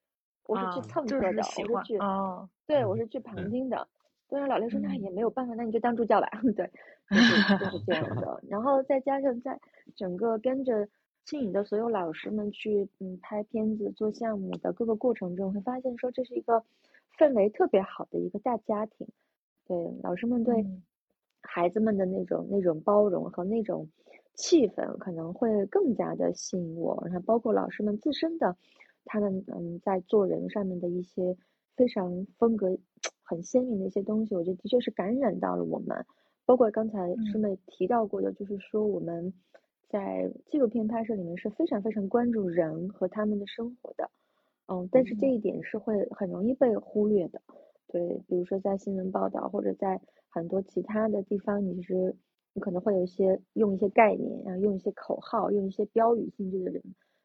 [0.46, 1.98] 我是去蹭课的，我是去，
[2.66, 3.86] 对，我是去旁听的。
[4.28, 6.28] 当然，老雷说那也没有办法，那你就当助教吧。
[6.56, 6.70] 对，
[7.10, 8.42] 就是就是这样的。
[8.48, 9.60] 然后再加上在
[9.94, 10.88] 整个跟着
[11.24, 16.64] 青影的所有老师们去嗯拍片子、做项目的各个过程中，会发现说这是一个
[17.18, 19.06] 氛围特别好的一个大家庭。
[19.66, 20.66] 对，老师们对
[21.42, 23.86] 孩子们的那种那种包容和那种
[24.34, 27.00] 气氛，可能会更加的吸引我。
[27.04, 28.56] 然后包括老师们自身的。
[29.04, 31.36] 他们嗯，在做人上面的一些
[31.76, 32.78] 非常风格
[33.22, 36.04] 很鲜明的一些东西，我觉得的确是感染到了我们。
[36.44, 39.32] 包括刚才师妹提到过的，就是说我们
[39.88, 44.10] 在纪录片拍摄里面是非常非常关注人和他们的生活的，
[44.66, 47.40] 嗯，但是这一点是会很容易被忽略的。
[47.88, 52.16] 对，比如说在新闻报道或者在很多其他的地方，你是
[52.54, 56.82] 你可能会有一些用一些概念，然后用一些口号，用一些标语性质的人。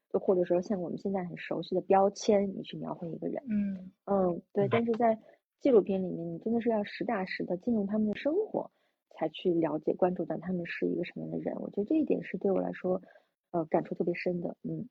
[0.09, 4.67] 就或者说像我们现在很熟悉的标签，你去描绘一个人，嗯嗯，对。
[4.69, 5.19] 但是在
[5.59, 8.71] 纪录片里面，你真的是要实打实的进入他们的生活，
[9.09, 11.53] 才去了解、关注到他们是一个什么样的人。
[11.59, 13.01] 我觉得这一点是对我来说，
[13.51, 14.55] 呃，感触特别深的。
[14.63, 14.87] 嗯，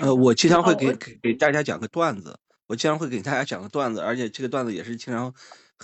[0.00, 5.34] 呃，我经常会给给大家讲个段子，我经常会给大家讲个段子，而且这个段子也是经常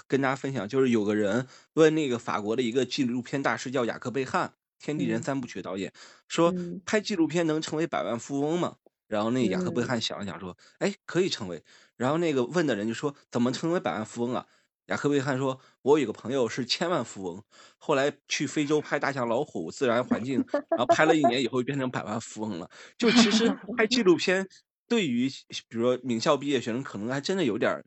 [0.08, 0.66] 跟大家分享。
[0.68, 4.54] 就是有个人问那个法国的一个纪录片大师叫雅克贝汉。
[4.84, 5.90] 天地人三部曲导演
[6.28, 8.76] 说：“拍纪录片能成为百万富翁吗？”
[9.08, 11.62] 然后那雅克贝汉想了想说：“哎，可以成为。”
[11.96, 14.46] 然后那个问的人就说：“怎么成为百万富翁啊？”
[14.88, 17.42] 雅克贝汉说：“我有个朋友是千万富翁，
[17.78, 22.68] 后来去非洲拍大象、老虎、自然环境，然后拍了一年以后变成百万富翁了。
[22.98, 24.46] 就其实拍纪录片
[24.86, 25.30] 对于
[25.68, 27.82] 比如说名校毕业学生可能还真的有点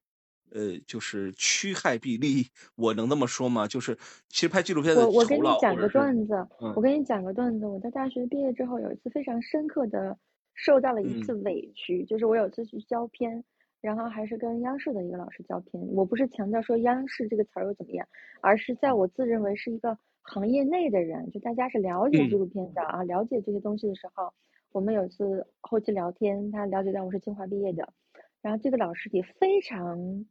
[0.52, 3.68] 呃，就是趋害避利，我能那么说吗？
[3.68, 3.96] 就是
[4.30, 7.66] 其实拍纪录片的我我跟你讲个段子，嗯我跟你讲个段子。
[7.66, 10.18] 我在大学毕业之后，有一次非常深刻的
[10.54, 13.44] 受到了一次委屈，就是我有次去交片，
[13.82, 15.86] 然后还是跟央视的一个老师交片。
[15.94, 18.08] 我不是强调说央视这个词儿又怎么样，
[18.42, 24.34] 而是在我自认为是一个行业内的人，就大家是了解纪嗯录片的啊，了解这些东西的时候，
[24.72, 27.94] 我们有一次后期聊天，他了解到我是清华毕业的，
[28.42, 30.26] 然后这个老师也非常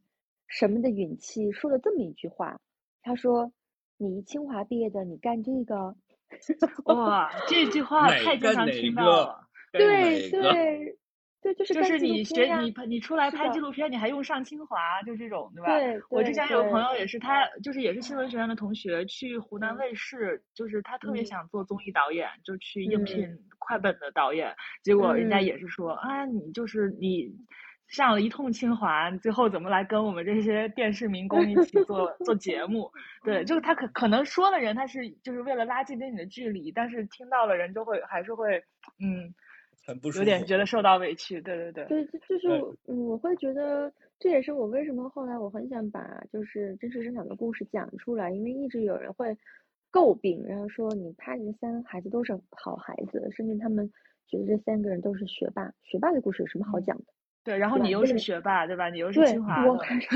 [0.47, 2.59] 什么的语气说了这么一句话，
[3.01, 3.51] 他说
[3.97, 5.95] ：“你清华毕业的，你干这个？”
[6.85, 9.47] 哇，这句话太经常听到了。
[9.71, 10.95] 对对
[11.41, 15.77] 对，就是就是你学你拍你出来拍纪录片，你还用上清华，就这种对吧？
[15.77, 27.33] 对我之前有朋友也是，他就是也是新闻学院的同学，去湖南嗯卫视，就是他特别嗯想做综艺导演，就去应嗯聘快本的导演，结果人家嗯也是说啊，你就是你。
[27.87, 32.91] 上了一通清华，你最后怎么来跟我们这些电视民工一起做做节目？
[33.23, 38.61] 对，就是他可可能说的人他是就是为了拉近跟你的距离，但是听到的人就会还是会
[38.99, 39.33] 嗯
[39.85, 40.19] 很不舒服。
[40.19, 41.39] 有点觉得受到委屈。
[41.41, 41.85] 对对对。
[41.85, 42.47] 对，就就是
[42.85, 49.37] 我，会觉得这也是我为什么后来我很想把就是真实生长的故事讲出来，因为一直有人会
[49.93, 53.89] 诟病，然后说你拍这三个孩子都是好孩子，甚至他们
[54.27, 57.05] 觉得这三个人都是学霸，学霸的故事有什么好嗯讲的？
[57.47, 58.89] 对，然后你又是学霸，对吧？
[58.89, 60.09] 你又是对清华的，我还是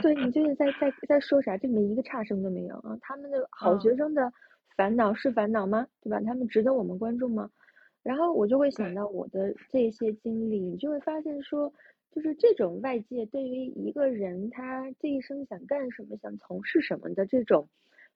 [0.00, 1.56] 对你就是在在在说啥？
[1.56, 2.96] 这里面一个差生都没有啊！
[3.00, 4.32] 他们的 好学嗯生的
[4.76, 5.84] 烦恼是烦恼吗？
[6.00, 6.20] 对吧？
[6.20, 7.50] 他们值得我们关注吗？
[8.04, 11.72] 然后我就会想到我的这些经历，你就会发现说，
[12.12, 17.68] 就是这种外界对于一个人他这一生想干什么、想从事什么的这种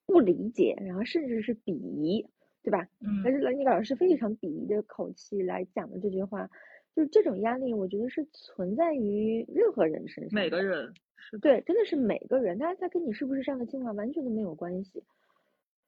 [0.07, 2.25] 不理解，然后甚至是鄙夷，
[2.63, 2.87] 对吧？
[3.25, 6.49] 但嗯是兰尼老师非常鄙夷的口气来讲的这句话，
[6.95, 10.41] 就是这种压力，我觉得是存在于任何人身上。
[10.41, 15.03] 每个人是，对，真的是每个人，他他跟你是不是上了清华完全都没有关系，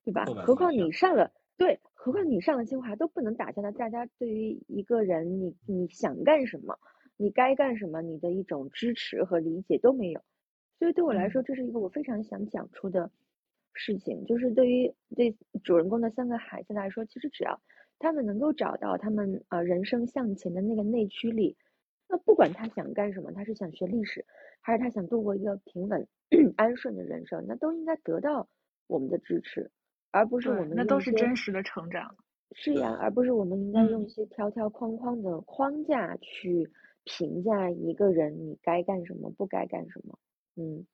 [0.05, 0.25] 对吧？
[0.25, 6.77] 何况你上了，对，何况你上了清华都不能打消了大家对于一个人你你想干什么，
[7.17, 10.21] 你该干什么，你的一种支持和理解都没有。
[10.79, 13.11] 所以对我来说，嗯这是一个我非常想讲出的
[13.75, 17.61] 事情，就是对于对主人公的三个孩子来说，其实只要
[17.99, 21.57] 他们能够找到他们呃人生向前的那个内驱力，
[22.09, 24.25] 那不管他想干什么，他是想学历史，
[24.61, 26.07] 还是他想度过一个平稳
[26.57, 28.49] 安顺的人生，那都应该得到
[28.87, 29.71] 我们的支持，
[30.11, 32.17] 而不是我们，那都是真实的成长。
[32.53, 36.71] 是呀，而不是我们应该用嗯一些条条框框的框架去
[37.05, 40.19] 评价一个人你该干什么，不该干什么。
[40.55, 40.87] 嗯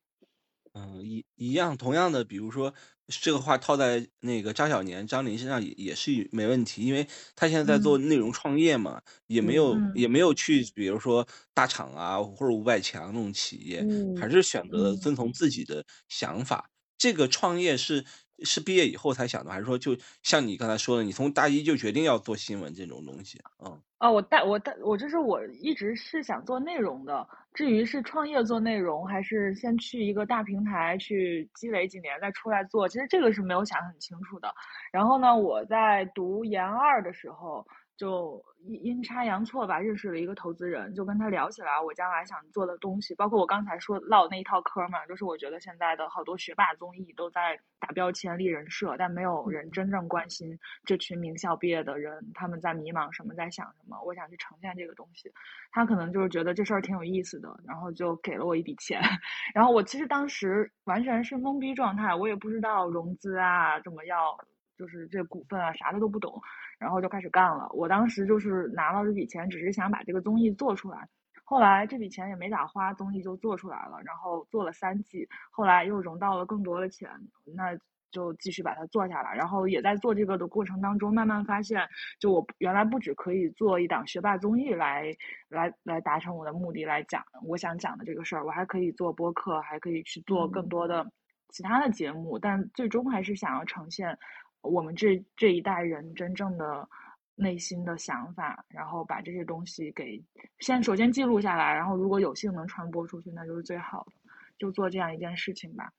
[0.74, 2.72] 嗯，一一样，同样的，比如说
[3.08, 7.06] 这个话套在那个张小年、张琳身上也也是没问题，因为
[7.37, 7.98] 他现在在做嗯。
[7.98, 9.92] 内容创业嘛，也没嗯有嗯。
[9.92, 14.96] 也没有去，比如说大厂啊或者五百强那种企业，还嗯是选择嗯。
[14.96, 16.70] 遵从自己的想法。
[16.96, 18.06] 这个创业是
[18.44, 23.40] 是毕业以后才想的，还是说就像你刚才说的，你从大一就决定要做新闻这种东西？
[23.64, 27.24] 嗯哦，我大我大我就是我一直是想做内容的，
[27.55, 34.52] 至于是创业做内容，还是先去一个大平台去积累几年再出来做，其实这个是没有想很清楚的。
[34.90, 37.64] 然后呢，我在读研二的时候，
[38.02, 53.96] 就阴阴差阳错吧，认识了一个投资人，就跟他聊起来我将来想做的东西，包括我刚才说唠那一套嗑嘛，就是我觉得现在的好多学霸综艺都在打标签、立人设，但没有人真正关心这群名校毕业的人他们在迷茫什么，在想什么。
[54.04, 55.32] 我想去呈现这个东西，
[55.70, 59.00] 他可能就是觉得这事儿挺有意思的，然后就给了我一笔钱。
[59.54, 64.36] 然后我其实当时完全是懵逼状态，我也不知道融资啊，怎么要
[64.76, 66.40] 就是这股份啊，啥的都不懂，
[66.83, 67.71] 然后就开始干了。
[67.73, 71.09] 我当时就是拿到这笔钱，只是想把这个综艺做出来。
[71.45, 77.09] 后来这笔钱也没咋花，综艺就做出来了，然后做了三季，后来又融到了更多的钱，
[77.55, 77.77] 那
[78.11, 79.35] 就继续把它做下来。
[79.35, 81.87] 然后也在做这个的过程当中，慢慢发现，
[82.18, 85.14] 就我原来不只可以做一档学霸综艺来
[85.49, 91.07] 来来达成我的目的，来讲我想讲的这个事儿，我还可以做播客，还可以去做更多的
[91.51, 94.18] 其他的节目，但最终还是想要呈现
[94.62, 96.88] 我们这这一代人真正的
[97.35, 100.22] 内心的想法，然后把这些东西给
[100.61, 104.12] 先首先记录下来，然后如果有幸能传播出去，那就是最好的，
[104.59, 105.92] 就做这样一件事情吧。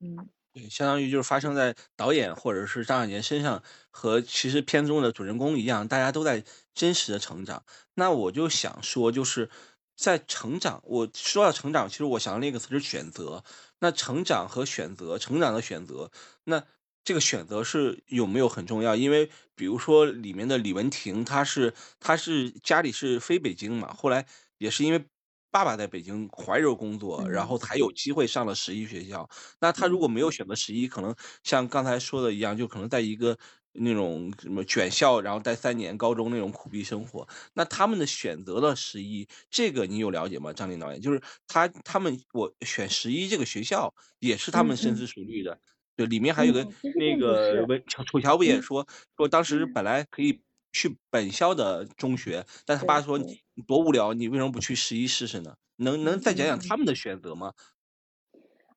[0.00, 7.62] 嗯，对，相当于就是发生在导演或者是张小年身上，和其实片中的主人公一样，大家都在真实的成长。
[7.94, 9.50] 那我就想说，就是
[9.96, 13.44] 在成长，我说到成长，其实我想到另一个词是选择。
[13.80, 16.10] 那成长和选择，成长的选择，
[16.44, 16.64] 那
[17.08, 18.94] 这个选择是有没有很重要？
[18.94, 24.26] 因为比如说里面的李文婷，她是她是家里是非北京嘛，后来
[24.58, 25.02] 也是因为
[25.50, 29.26] 爸爸在北京怀柔工作，然后才有机会上了十一学校。
[29.58, 33.38] 那他如果没有选择十一，可能像刚才说的一样，就可能在一个
[33.72, 37.26] 那种什么卷校，然后待三年高中那种苦逼生活。
[37.54, 40.52] 那他们的选择了十一，这个你有了解吗？
[40.52, 45.58] 张林导演，就是他他们我选十一这个学校，也是他们深思熟虑的。
[45.98, 48.86] 对，里面还有个那个文楚乔不也说
[49.18, 50.40] 说当时本来可以。
[50.70, 55.56] 去本校的中学，但他爸说你多无聊，你为什么不去十一试试呢？
[55.76, 57.54] 能能再讲讲他们的选择吗？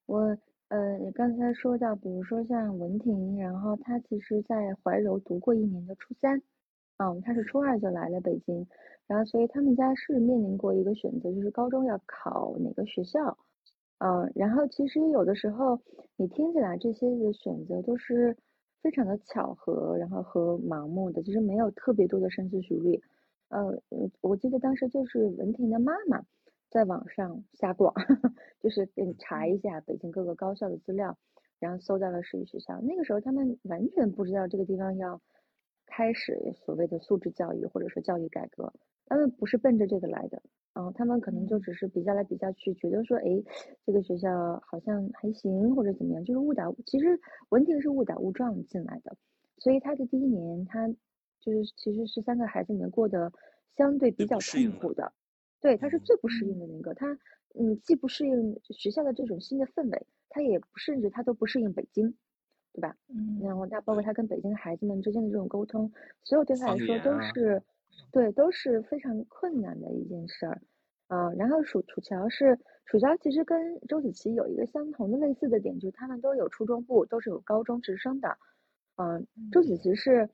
[0.06, 0.20] 我
[0.70, 6.42] 呃，你刚才说到，比如说像文婷，然后她其实在怀柔读过一年的初三，
[6.98, 8.66] 嗯，她是初二就来了北京，
[9.06, 13.38] 然后所以他们家是面临过一个选择，就是高中要考哪个学校，
[14.04, 15.80] 嗯，然后其实有的时候
[16.16, 18.36] 你听起来这些的选择都是。
[18.84, 23.00] 非常的巧合，然后和盲目的，其实没有特别多的深思熟虑。
[23.50, 23.80] 呃，
[24.22, 26.20] 我记得当时就是文婷的妈妈
[26.68, 27.94] 在网上瞎逛，
[28.60, 31.16] 就是给你查一下北京各个高校的资料，
[31.60, 32.82] 然后搜到了十一学校。
[32.82, 35.22] 那个时候他们完全不知道这个地方要
[35.86, 38.74] 开始所谓的素质教育或者说教育改革，
[39.06, 40.42] 他们不是奔着这个来的。
[40.74, 43.24] 然后他们可能就只是比较来比较去，觉得说，哎，
[43.86, 47.20] 这个学校好像还行，或者怎么样，就是误打，其实
[47.50, 49.18] 文婷是误打误撞进来的，
[49.58, 50.88] 所以他的第一年，他
[51.42, 53.34] 就是其实是三个孩子里面过得
[53.76, 55.12] 相对比较痛苦的，
[55.60, 57.18] 对，他是最不适应的那个，他
[57.60, 62.16] 嗯，既不适应学校的这种新的氛围，他也甚至他都不适应北京，
[62.72, 62.96] 对吧？
[63.10, 65.92] 嗯，然后他包括他跟北京孩子们之间的这种沟通，
[66.24, 67.62] 所有对他来说都是。
[68.12, 70.62] 对，都是非常困难的一件事儿，
[71.08, 78.38] 啊，然后楚楚乔是楚乔，其实跟周子琪有一个相同的类似的点，就是他们都有初中部，都是有高中直升的，
[78.98, 80.30] 嗯，周子琪是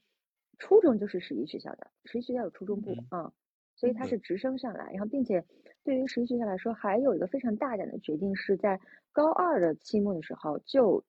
[0.58, 3.32] 初中就是十一学校的，十一学校有初中部啊，
[3.76, 5.46] 所以他是直升上来，然后并且
[5.84, 8.80] 对于十一学校来说，还有一个非常大胆的决定，是在
[9.12, 11.04] 高二的期末的时候就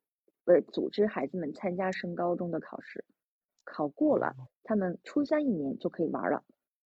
[0.44, 3.04] 呃组织孩子们参加升高中的考试。
[3.68, 6.42] 考过了，他们初三一年就可以玩了，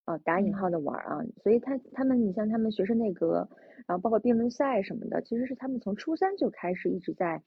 [0.05, 3.49] 啊，打引号的玩啊，所以他他们，你像他们学生内阁，
[3.87, 7.41] 然后包括辩论赛什么的，其实是他们从初三就开始一直在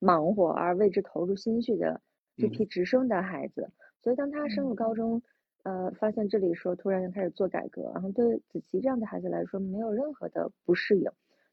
[0.00, 2.00] 忙活而为之投入心血的
[2.36, 3.70] 这批直升的孩子。
[4.02, 5.22] 所以当他升入高中，
[5.62, 11.08] 呃，发现这里说突然开始做改革，然后对子琪这样的孩子来说没有任何的不适应，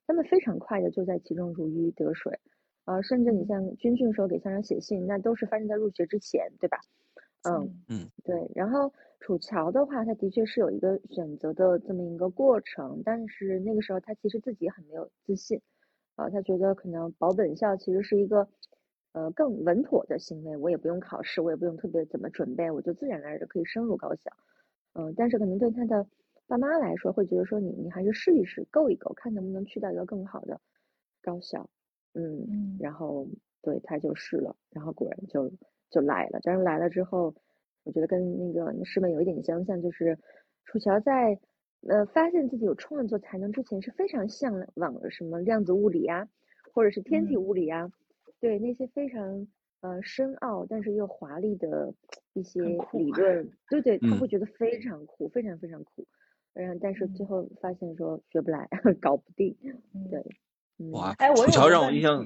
[0.08, 2.40] 他们非常快的就在其中如鱼得水，
[2.86, 6.80] 啊，甚至你像军训时候给校长写信，那都是发生在入学之前，对吧？
[7.46, 8.52] 嗯嗯，对。
[8.56, 15.62] 然后楚乔的话，他的确是有一个选择的这么一个过程，但是那个时候他其实自己很没有自信，
[16.16, 18.48] 啊，他觉得可能保本校其实是一个
[19.14, 24.32] 呃更稳妥的行为，我也不用考试，我也不用特别怎么准备，我就自然而然可以升入高校。
[24.94, 26.06] 嗯，但是可能对他的
[26.48, 30.60] 爸妈来说，会觉得说你你还是试一试，够一够，看能不能去到一个更好的
[31.22, 31.70] 高校。
[32.14, 32.46] 嗯，
[32.80, 33.28] 然后
[33.62, 35.52] 对他就试了，然后果然就。
[35.90, 37.34] 就来了，但是来了之后，
[37.84, 40.18] 我觉得跟那个师妹有一点相像，就是
[40.66, 41.40] 楚乔在
[41.88, 46.28] 呃发现自己有创作才能之前是非常向往什么量子物理啊，
[46.74, 47.92] 或者是天体物理啊，
[48.40, 49.48] 对那些非常
[49.82, 51.94] 呃深奥但是又华丽的
[52.34, 52.62] 一些
[52.94, 56.06] 理论，对对，他会觉得非常酷，非常非常酷，
[56.54, 58.68] 嗯，但是最后发现说学不来，
[59.02, 59.56] 搞不定，
[60.12, 60.24] 对，
[60.92, 62.26] 哇，哎，楚乔让我印象。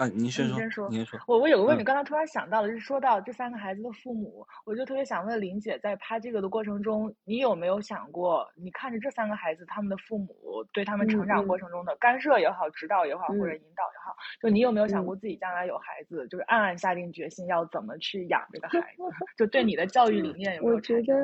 [0.00, 1.20] 啊，您先说，您说。
[1.26, 10.34] 我我有个问题，刚才突然想到了，就是说到这三个孩子的父母，我就特别想问林姐，在拍这个的过程中，你有没有想过，你看着这三个孩子，他们的父母
[10.72, 19.02] 对他们成长过程中的干涉也好、指导也好，或者引导也好，就你有没有想过自己将来有孩子，就是暗暗下定决心要怎么去养这个孩子？
[19.36, 21.14] 就对你的教育理念有 没有觉得，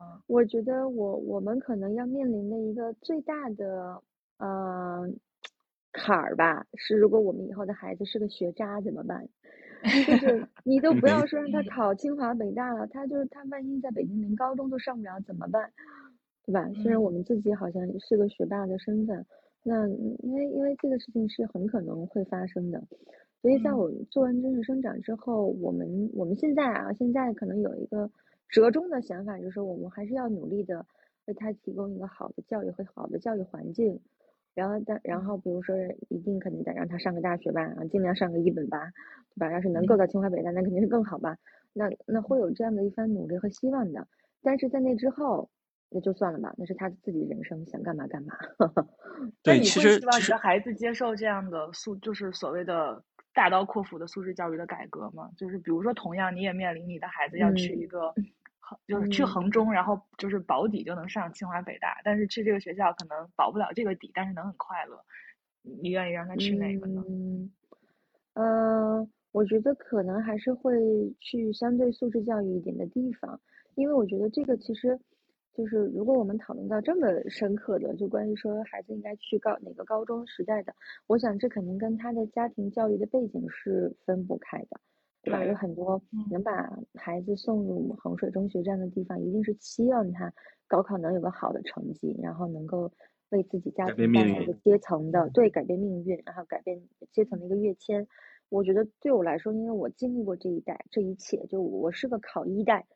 [0.00, 4.02] 嗯，我觉得我我们可能要面临的一个最大的，
[4.38, 5.20] 嗯。
[5.92, 9.28] 坎儿吧，是如果我们以后的孩子是个学渣怎么办？
[9.82, 15.70] 就 是你都不要说让他考清华北大了，他就是他万一在北京连高中都上不了怎么办？
[16.44, 16.68] 对吧？
[16.82, 19.24] 虽然我们自己好像是个学霸的身份，
[19.62, 22.82] 那因为因为这个事情是很可能会发生的，
[23.40, 28.10] 所以在我做完真实生长之后，我们我们现在啊，现在可能有一个
[28.48, 30.84] 折中的想法，就是说我们还是要努力的
[31.26, 34.00] 为他提供一个好的教育和好的教育环境。
[34.54, 35.76] 然后，但然后，比如说，
[36.08, 38.90] 一定肯定得让他上个大学吧，啊，尽量上个一本吧，
[39.34, 39.52] 对吧？
[39.52, 41.36] 要是能够到清华北大，那肯定是更好吧。
[41.72, 44.06] 那那会有这样的一番努力和希望的。
[44.42, 45.48] 但是在那之后，
[45.90, 48.34] 那就算了吧，那是他自己人生，想干嘛干嘛。
[49.42, 55.30] 对，其实希望你的孩子接受这样的素，就是所谓的大刀阔斧的素质教育的改革吗？
[55.36, 58.12] 就是比如说，同样你也面临你的孩子要去一个。
[58.86, 64.98] 就是去衡中，然后就是保底就能上清华北大，但是去这个学校可能保不了这个底，但是能很快乐。
[65.62, 67.04] 你愿意让他去哪个呢？
[67.08, 67.50] 嗯，
[68.34, 70.72] 呃，我觉得可能还是会
[71.20, 73.38] 去相对素质教育一点的地方，
[73.74, 74.98] 因为我觉得这个其实
[75.52, 80.74] 就是如果我们讨论到这么深刻的，就关于说孩子应该去高哪个高中时代的，
[81.06, 84.80] 我想这肯定跟他的家庭教育的背景是分不开的。
[85.22, 85.44] 对吧？
[85.44, 86.00] 有很多
[86.30, 86.52] 能把
[86.94, 90.32] 孩子送入衡水中学这样的地方，一定是期望他
[90.66, 92.90] 高考能有个好的成绩，然后能够
[93.30, 96.80] 为自己家庭带来一个阶层的对改变命运，然后改变
[97.12, 98.06] 阶层的一个跃迁。
[98.48, 102.86] 我觉得对我来说，因为我经历过这一代这一切，就我是个考一代，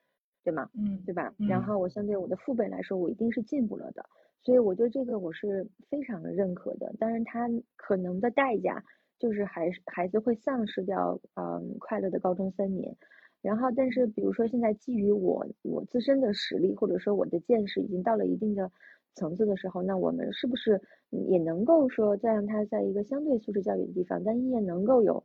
[0.44, 0.70] 对吗？
[0.74, 1.34] 嗯，对吧？
[1.48, 4.04] 然后我相对我的父辈来说，我一定是进步了的，
[4.42, 6.94] 所以我对这个我是非常的认可的。
[6.98, 7.46] 当然，他
[7.76, 8.82] 可能的代价。
[9.18, 12.96] 就是孩孩子会丧失掉嗯快乐的高中三年，
[13.40, 18.70] 然后但是比如说现在基于我我自身的实力或者说我的见识已经到了一定的
[19.14, 25.22] 层次的时候，那我们是不是也能够说再让他在一个相对素质教育的地方，但依然能够有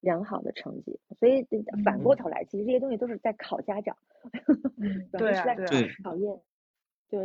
[0.00, 0.98] 良好的成绩？
[1.18, 1.46] 所以
[1.84, 3.96] 反过头来，其实这些东西都是在考家长，
[5.18, 5.66] 对啊，对，
[6.02, 6.40] 考验。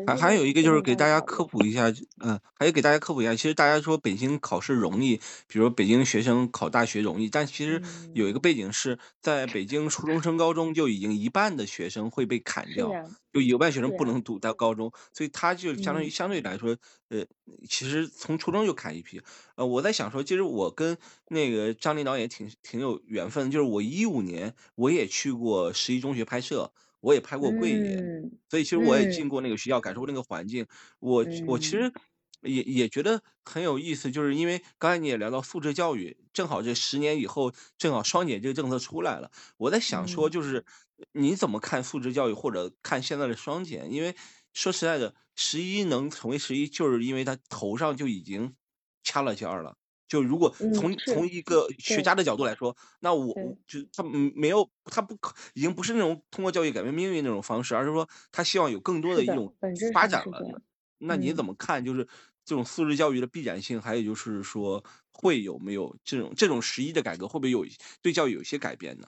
[0.07, 5.17] 还还有一个就是给大家科普一下，嗯，还有给大家科普一下，其实大家说北京考试容易，
[5.47, 7.81] 比如北京学生考大学容易，但其实
[8.13, 12.89] 有一个背景是在北京初中升高中就已经一半的学生会被砍掉，
[13.33, 16.75] 就有半学生不能读到高中，所以他就相当于相对来说，
[17.09, 17.25] 呃，
[17.69, 19.21] 其实从初中就砍一批。
[19.55, 20.97] 呃，我在想说，其实我跟
[21.29, 26.71] 那个张领导也挺挺有缘分，就是我一五年我也去过十一中学拍摄。
[27.05, 30.65] 我也拍过桂林，所以其实我也进过那个学校，感受过那个环境。
[30.97, 31.93] 我我其实
[32.41, 39.29] 也也觉得很有意思，就是因为刚才你也聊到素质教育，正好这十年以后，正好双减这个政策出来了。
[39.57, 40.65] 我在想说，就是
[41.11, 43.91] 你怎么看素质教育，或者看现在的双减？
[43.91, 44.15] 因为
[44.53, 48.55] 说实在的，十一能成为十一，就是因为他头上就已经
[49.03, 49.77] 掐了尖儿了。
[50.07, 53.37] 就如果从从一个学家的角度来说，那我
[53.67, 59.53] 就他没有他不可已经不是那种通过教育改变命运那种方式，而是说他希望有更多的一种
[59.91, 60.61] 发展了。
[60.99, 61.83] 那你怎么看？
[61.83, 62.07] 就是
[62.45, 67.65] 这种素质教育的必然性，还有就是说会有没有这种这种十一的改革，会不会有
[68.01, 69.07] 对教育有一些改变呢？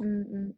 [0.00, 0.54] 嗯嗯，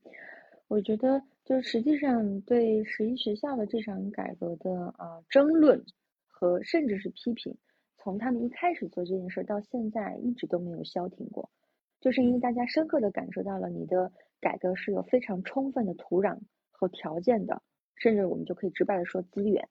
[0.69, 5.83] 我觉得就实际上对十一学校的这场改革的啊争论
[6.29, 7.57] 和甚至是批评。
[8.05, 11.48] 从他们一开始做这件事到现在，一直都没有消停过，
[12.02, 16.38] 就是因为大家深刻的感受到了你的改革是有非常充分的土壤
[16.70, 17.62] 和条件的，
[17.96, 19.66] 甚至我们就可以直白的说资源，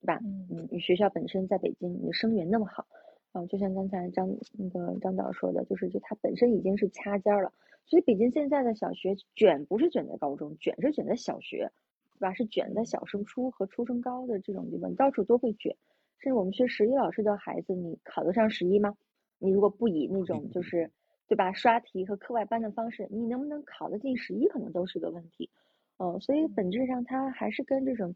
[0.00, 0.20] 对吧？
[0.22, 2.86] 嗯，你学校本身在北京，你的生源那么好，
[3.32, 7.52] 啊，就像刚才张那个张导说的，就是就它本身已经是掐尖了，
[7.86, 11.72] 所以北京现在的小学卷不是卷在高中，卷是卷在小学，
[12.14, 12.32] 对吧？
[12.34, 15.74] 是卷在小升初和初升高的这种地方，到处都会卷。
[16.18, 18.96] 甚至我们学十一老师的孩子，你考得上十一吗？
[19.38, 20.90] 你如果不以那种就是，
[21.26, 25.50] 对吧，刷题和课外班的方式，你能不能考得进十一，可能都是个问题。
[25.98, 28.14] 哦，所以本质上它还是跟这种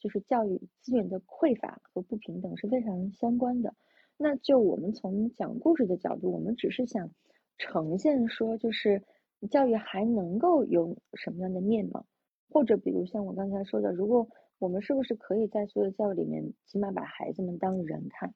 [0.00, 3.72] 就是教育资源的匮乏和不平等是非常相关的。
[4.16, 7.10] 那就我们从讲故事的角度，我们只是想
[7.58, 9.02] 呈现说，就是
[9.48, 12.04] 教育还能够有什么样的面貌，
[12.50, 14.26] 或者比如像我刚才说的，如果。
[14.58, 18.34] 我们是不是可以在所有教育里面，起码把孩子们当人看，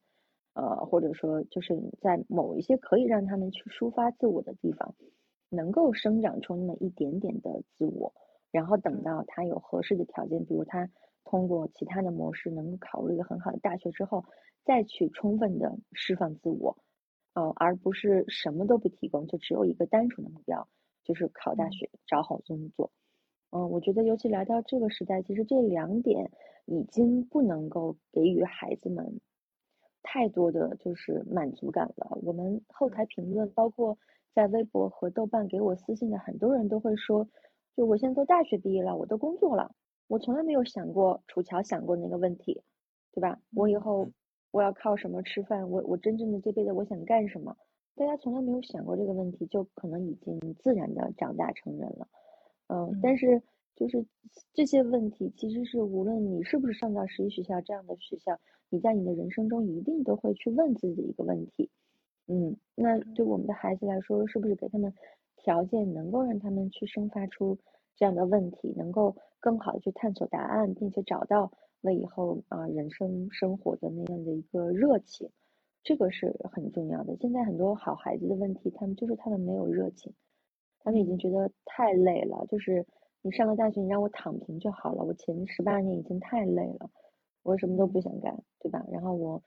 [0.54, 4.94] 呃，或者说就是在某一些可以让他们去抒发自我的地方，
[5.48, 8.12] 能够生长出那么一点点的自我，
[8.50, 10.88] 然后等到他有合适的条件，比如他
[11.24, 14.24] 通过其他的模式能够考入一个很好的大学之后，
[14.64, 16.76] 再去充分的释放自我，
[17.34, 20.68] 呃，而不是什么都不提供，就只有一个单纯的目标，
[21.04, 22.90] 就是考大学，找好工作。
[22.90, 23.07] 嗯，
[23.50, 26.30] 我觉得尤其来到这个时代，其实这两点
[26.66, 29.20] 已经不能够给予孩子们
[30.02, 32.18] 太多的就是满足感了。
[32.22, 33.96] 我们后台评论，包括
[34.34, 37.26] 在微博和豆瓣给我私信的很多人都会说，
[37.74, 39.74] 就我现在都大学毕业了，我都工作了，
[40.08, 42.62] 我从来没有想过楚乔想过那个问题，
[43.12, 43.40] 对吧？
[43.54, 44.10] 我以后
[44.50, 45.68] 我要靠什么吃饭？
[45.70, 47.56] 我我真正的这辈子我想干什么？
[47.96, 52.06] 大家从来没有想过这个问题，就可能已经自然的长大成人了。
[52.68, 53.42] 嗯，但是
[53.74, 54.04] 就是
[54.52, 58.38] 这些问题，其实是无论你是不是上到十一学校这样的学校，
[58.68, 61.70] 你在你的人生中一定都会去问自己的一个问题。
[62.26, 64.92] 嗯，那对我们的孩子来说，是不是给他们
[65.36, 67.58] 条件，能够让他们去生发出
[67.96, 71.50] 这样的问题，能够更好的去探索答案，并且找到
[71.80, 75.30] 为以后啊人生生活的那样的一个热情，
[75.82, 77.16] 这个是很重要的。
[77.16, 80.12] 现在很多好孩子的问题，他们就是他们没有热情。
[80.80, 82.86] 他们已经觉得太累了，就是
[83.22, 85.02] 你上了大学，你让我躺平就好了。
[85.04, 86.90] 我前十八年已经太累了，
[87.42, 88.84] 我什么都不想干，对吧？
[88.90, 89.42] 然后我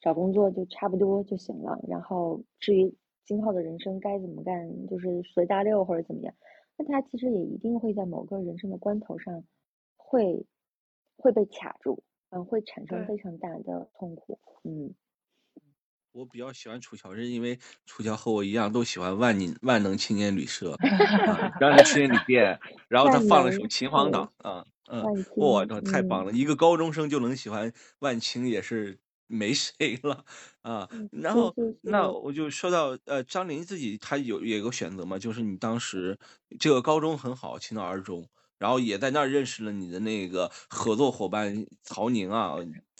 [0.00, 1.78] 找工作就差不多就行了。
[1.88, 2.94] 然后至于
[3.24, 6.34] 今后的人生该怎么干，就是随大流或者怎么样，
[6.76, 9.44] 那他其实也一定会在某个人生的关头上
[9.96, 10.44] 会
[11.16, 14.94] 会被卡住，嗯，会产生非常大的痛苦，嗯。
[16.14, 20.70] 我比较喜欢楚乔，是因为楚乔和我一样都喜欢万宁万能青年旅社，
[21.60, 22.56] 万能青年旅店，
[22.88, 26.30] 然后他放了首秦皇岛，啊，嗯，哇，太棒了！
[26.32, 28.96] 一个高中生就能喜欢万青，也是
[29.26, 30.24] 没谁了
[30.62, 30.88] 啊。
[31.10, 36.16] 然后那我就说到，呃，张琳自己他有有个选择嘛，就是你当时
[36.60, 38.24] 这个高中很好，青岛二中，
[38.56, 42.54] 然后也在那儿认识了你的那个合作伙伴曹宁啊。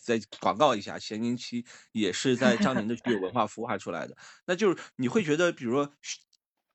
[0.05, 4.14] 再广告一下，咸宁七也是在张宁的具有文化孵化出来的。
[4.46, 5.90] 那就是你会觉得，比如说，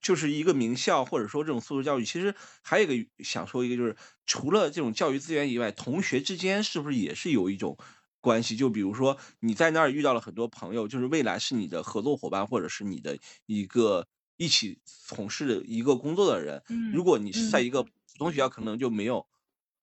[0.02, 7.78] 就是一个名校，或者说这种素质教育，其实还有一个想说一个，就是除了这种教育资源以外，同学之间是不是也是有一种
[8.20, 8.56] 关系？
[8.56, 14.08] 就比如说你在那儿遇到了很多朋友，就是未来是你的合作伙伴，或者是你的一个
[14.38, 16.64] 一起从事一个工作的人。
[16.92, 19.28] 如果你是在一个普通学校，可能就没有。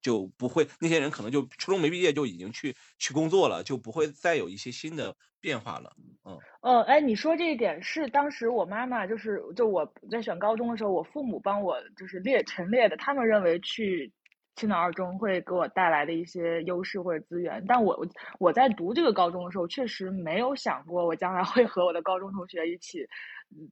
[0.07, 5.91] 就不会，那些人可能就初中没毕业就已经去去工作了，就不会再有一些新的变化了。
[6.25, 14.13] 嗯，呃，哎，你说这一点是当时我妈妈就是就我在选高中的时候，我父母帮我就是列陈列的，他们认为去
[14.55, 18.07] 青岛二中会给我带来的一些优势或者资源，但我
[18.39, 23.05] 我在读这个高中的时候，确实没有想过我将来会和我的高中同学一起。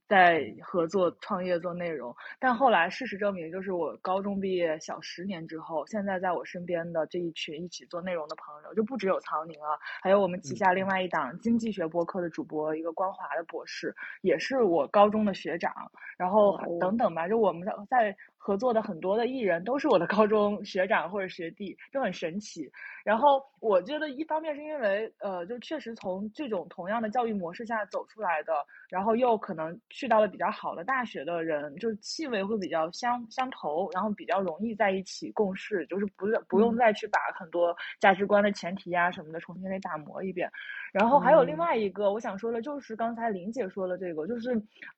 [0.07, 15.73] 在合作创业做内容，但后来事实证明，就是我高中毕业小十年之后，现在在我身边的这一群一起做内容的朋友，就不只有曹宁啊，还有我们旗下另外一档经济学播客的主播，一个光华的博士，也是我高中的学长，
[16.17, 18.15] 然后等等吧，就我们在。
[18.45, 22.71] 合作的很多的艺人都是我的高中学长或者学弟，就很神奇。
[23.03, 28.53] 然后我觉得一方面是因为，呃，就确实从这种同样的教育模式下走出来的，
[28.87, 40.47] 然后又可能去到了比较好的大学的人，就是气味会比较相相投，然后比较容易在一起共事，就是不不用再去把很多价值观的前提呀什么的重新给打磨一遍。
[40.95, 44.49] 然后还有另外一个我想说的，就是刚才林姐说的这个，就是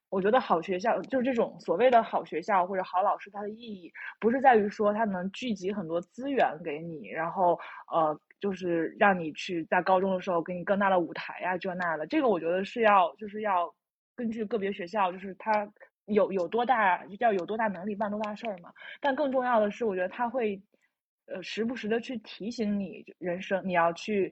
[0.09, 7.57] 我觉得好学校就是这种所谓的好学校或者好老师，它的意义不是在于说它能聚集很多资源给你，然后
[7.91, 12.05] 呃，就是让你去在高中的时候给你更大的舞台呀这那的。
[12.05, 13.73] 这个我觉得是要就是要
[14.15, 15.67] 根据个别学校，就是它
[16.05, 18.71] 有有多大要有多大能力办多大事儿嘛。
[19.01, 20.61] 但更重要的是，我觉得他会
[21.25, 24.31] 呃时不时的去提醒你人生你要去。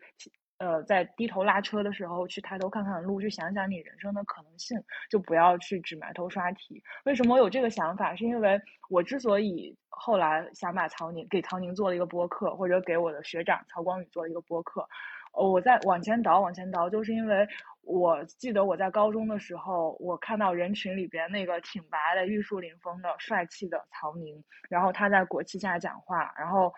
[0.58, 6.82] 呃，在低头拉车的时候，去抬头看看路，去想想你人生的可能性，就不要去只埋头刷题。
[7.04, 8.16] 为什么我有这个想法？
[8.16, 14.88] 是因为我之所以后来想把曹宁给曹宁做了一个播客，或者给我的学长曹光宇做了一个播客，
[15.34, 17.46] 我在往前倒，往前倒，就是因为
[17.82, 26.74] 我记得我在高中的时候，我看到人群里边那个挺拔的、玉树临风的、帅气的曹宁，然后他在国旗下讲话，然后。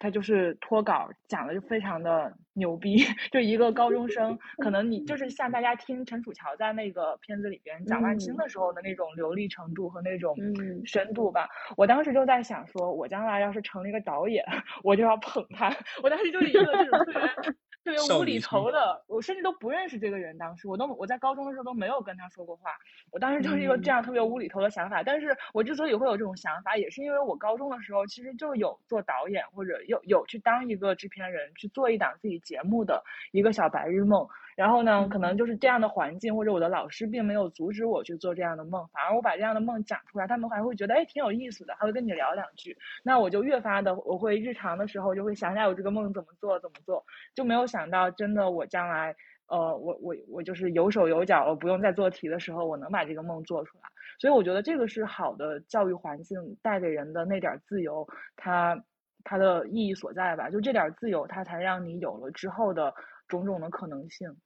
[0.00, 2.96] 他就是脱稿讲的就非常的牛逼，
[3.32, 10.36] 就一个高中生，可能你就是像大家听陈楚乔在那个片子里边讲万青的时候的那种流利程度和那种
[10.84, 11.48] 深度吧。
[11.76, 14.44] 我当时就在想，说我将来要是成了一个导演，
[14.84, 15.74] 我就要捧他。
[16.02, 17.54] 我当时就是一个这种特别。
[17.88, 20.36] 特别无厘头的，我甚至都不认识这个人。
[20.36, 22.70] 当时我都我在高中的时候都没有跟他说过话。
[23.10, 25.02] 我当时就是一个这样特别无厘头的想法。
[25.02, 34.28] 但是我之所以会有这种想法，也是因为我高中的时候其实就有做导演或者有有去当一个制片人，去做一档自己节目的一个小白日梦。
[34.58, 42.76] 然后呢，可能就是这样的环境或者我的老师并没有阻止我去做这样的梦，反而我把这样的梦讲出来，他们还会觉得哎挺有意思的，还会跟你聊两句。
[43.04, 47.04] 那我就越发的，我会日常的时候就会想想我这个梦怎么做怎么做，
[47.36, 49.14] 就没有想到真的我将来，
[49.46, 53.84] 呃，我我我就是有手有脚，了不用再做题的时候，我能把这个梦做出来。
[54.18, 58.04] 所以我觉得这个是好的教育环境带给人的那点自由，
[58.34, 58.76] 它
[59.22, 60.50] 它的意义所在吧？
[60.50, 62.92] 就这点自由，它才让你有了之后的。
[63.28, 64.36] 种种的可能性，嗯，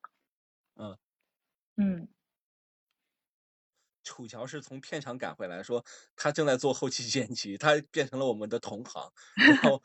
[1.76, 2.08] 嗯，
[4.04, 5.84] 楚乔是从片场赶回来，说
[6.16, 9.80] 他正在做后期剪辑，他变成了我们的同行，然后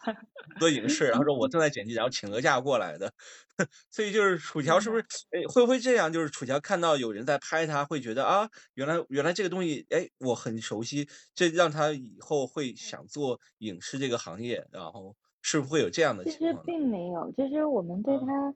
[0.60, 3.14] 做影视，然后说我正在剪辑，然后请了假过来的，
[3.92, 6.12] 所以就是楚乔是不是，哎，会不会这样？
[6.12, 16.42] 就是楚乔看到有人在拍他，会觉得啊，原来原来这个东西，哎，我很熟悉，这让他以后会想做影视这个行业，然后是不是会有这样的情况？
[16.42, 18.54] 其实并没有，就是我们对他。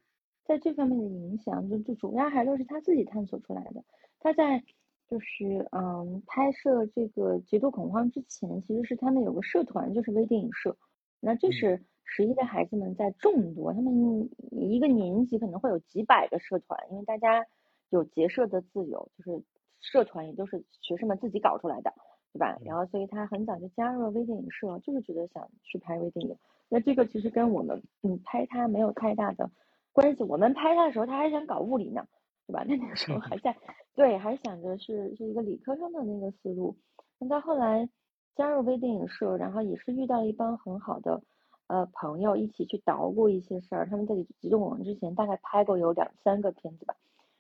[0.52, 3.82] 在这方面的影响，就就主要还都是他自己探索出来的。
[4.20, 4.62] 他在
[5.08, 10.76] 就是嗯，拍摄这个《极度恐慌》之前，其实是他们有个社团，就是微电影社。
[11.22, 17.46] 那这是十一的孩子们在众多，他们一个年级可能会有几百个社团，因为大家
[17.90, 19.42] 有结社的自由，就是
[19.80, 21.94] 社团也都是学生们自己搞出来的，
[22.34, 22.58] 对吧？
[22.66, 26.36] 然后所以他很早就加入了微电影社，就是觉得想去拍微电影。
[26.68, 29.50] 那这个其实跟我们嗯拍他没有太大的
[29.92, 30.24] 关系。
[30.24, 32.06] 我们拍他的时候，他还想搞物理呢，
[32.48, 32.64] 对吧？
[32.68, 33.56] 那那个时候还在
[33.96, 36.76] 对，还想着是是一个理科生的那个思路。
[37.20, 37.88] 那到后来
[38.36, 41.22] 加入微电影社，然后也是遇到了一帮很好的
[41.68, 43.88] 呃朋友，一起去捣鼓一些事儿。
[43.88, 46.96] 他们在极动网之前大概拍过有两三个片子吧。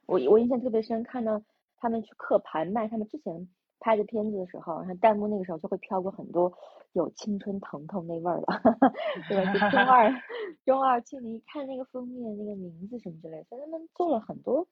[0.05, 1.41] 我我印象特别深，看到
[1.77, 3.47] 他们去刻盘卖他们之前
[3.81, 6.53] 拍的片子的时候，然后弹幕那个时候就会飘过很多。
[6.93, 8.45] 有青春疼痛那味儿了，
[9.29, 9.53] 对吧？
[9.53, 10.11] 就中二，
[10.65, 14.67] 中二青年一看那个封面，那个名字什么之类，所以他们做了很多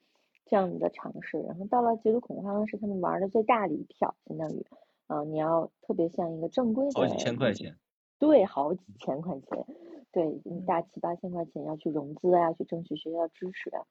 [0.45, 1.39] 这样子的尝试。
[1.39, 4.65] 然后到了《极度恐慌》是他们玩的最大的一票，相当于，
[5.07, 7.73] 啊，你要特别像一个正规的，好几千块钱，
[8.19, 9.65] 对，好几千块钱，
[10.11, 13.85] 对，大七八千块钱要去融资啊，去争取学校支持啊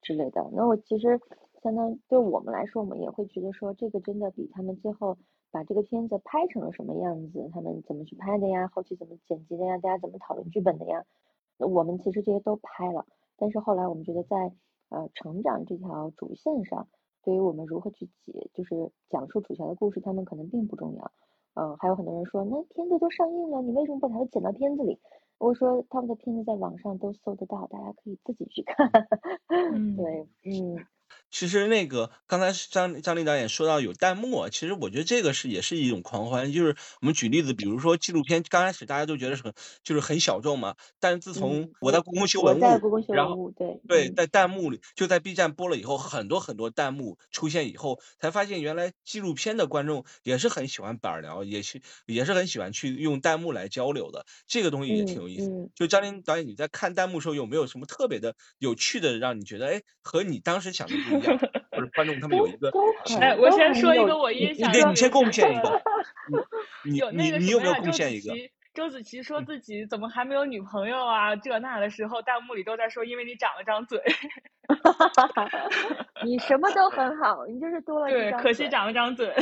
[0.00, 0.48] 之类的。
[0.54, 1.20] 那我其实
[1.64, 5.16] 相当对我们来说，我们也会觉得说，这个真的比他们最后。
[5.54, 7.48] 把这个片子拍成了什么样子？
[7.54, 8.66] 他们怎么去拍的呀？
[8.74, 9.78] 后期怎么剪辑的呀？
[9.78, 11.04] 大家怎么讨论剧本的呀？
[11.58, 13.06] 我们其实这些都拍了，
[13.36, 14.52] 但是后来我们觉得在
[14.88, 16.88] 呃成长这条主线上，
[17.22, 21.12] 对于我们如何去解，就是讲述主角的故事，他们可能并不重要。
[21.54, 24.98] 嗯，还有很多人说，那片子都上映了，你为什么不把它剪到片子里？
[25.38, 28.90] 我说他们的片子在网上都搜得到，大家可以自己去看。
[29.96, 30.84] 对，嗯。
[31.30, 36.52] 其实那个刚才张张丽导演说到有弹幕，其实我觉得这个是也是一种狂欢。
[36.52, 39.52] 就是我们举例子，比如说纪录片，刚开始大家都觉得是很
[39.82, 42.60] 就是很小众嘛，但是自从我在故宫修文物，
[43.12, 54.24] 然后对对在弹幕里就在 B 站播了以后，很多很多弹幕出现以后，才发现原来纪录片的观众也是很喜欢板聊，也是也是很喜欢去用弹幕来交流的。
[54.46, 55.50] 这个东西也挺有意思。
[55.74, 61.38] 就张琳导演，你在看弹幕时候有没有什么特别的有趣的，让你觉得哎和你当时想的不一样？
[61.70, 62.70] 或者观众他们有一个，
[63.20, 65.82] 哎，我先说一个我印象，你先贡献一个，
[66.84, 68.32] 你你你有没有贡献一个？
[68.74, 71.36] 周子琪说自己怎么还没有女朋友啊？
[71.36, 74.02] 这那的时候，弹幕里都在说，因为你长了张嘴。
[76.24, 78.42] 你什么都很好，你就是多了一张嘴。
[78.42, 79.32] 可惜长了张嘴。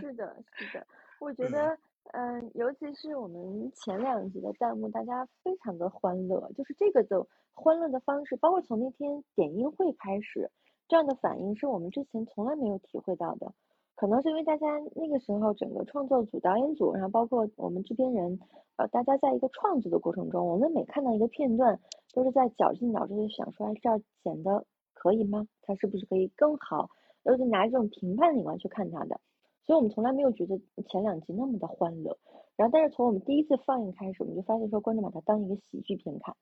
[0.00, 0.86] 是的，是的，
[1.18, 1.76] 我觉得，
[2.12, 10.50] 嗯，尤其是我们前两集的弹幕，大家非常的欢乐，就是这个的欢乐的方式，包括从那天点映会开始。
[10.86, 13.52] 这样的反应是我们之前从来没有体会到的，
[13.94, 18.38] 可能是因为大家那个时候整个创作组、导演组，然后包括我们制片人，
[18.76, 21.80] 呃，大家在一个创作的过程中，我们每看到一个片段，
[22.12, 25.46] 都是在绞尽脑汁的想说，哎，这儿剪的可以吗？
[25.62, 26.90] 它是不是可以更好？
[27.22, 29.18] 都是拿这种评判的眼光去看它的，
[29.62, 32.18] 所以我们从来没有觉得前两集那么的欢乐。
[32.56, 36.32] 然后，但是从我们第一次放映开始，我们就发现说，观众把它当一个喜剧片看，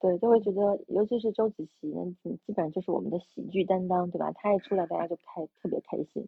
[0.00, 2.04] 对，就会觉得，尤其是周子琪，那
[2.46, 4.32] 基本上就是我们的喜剧担当，对吧？
[4.32, 6.26] 他一出来，大家就开特别开心，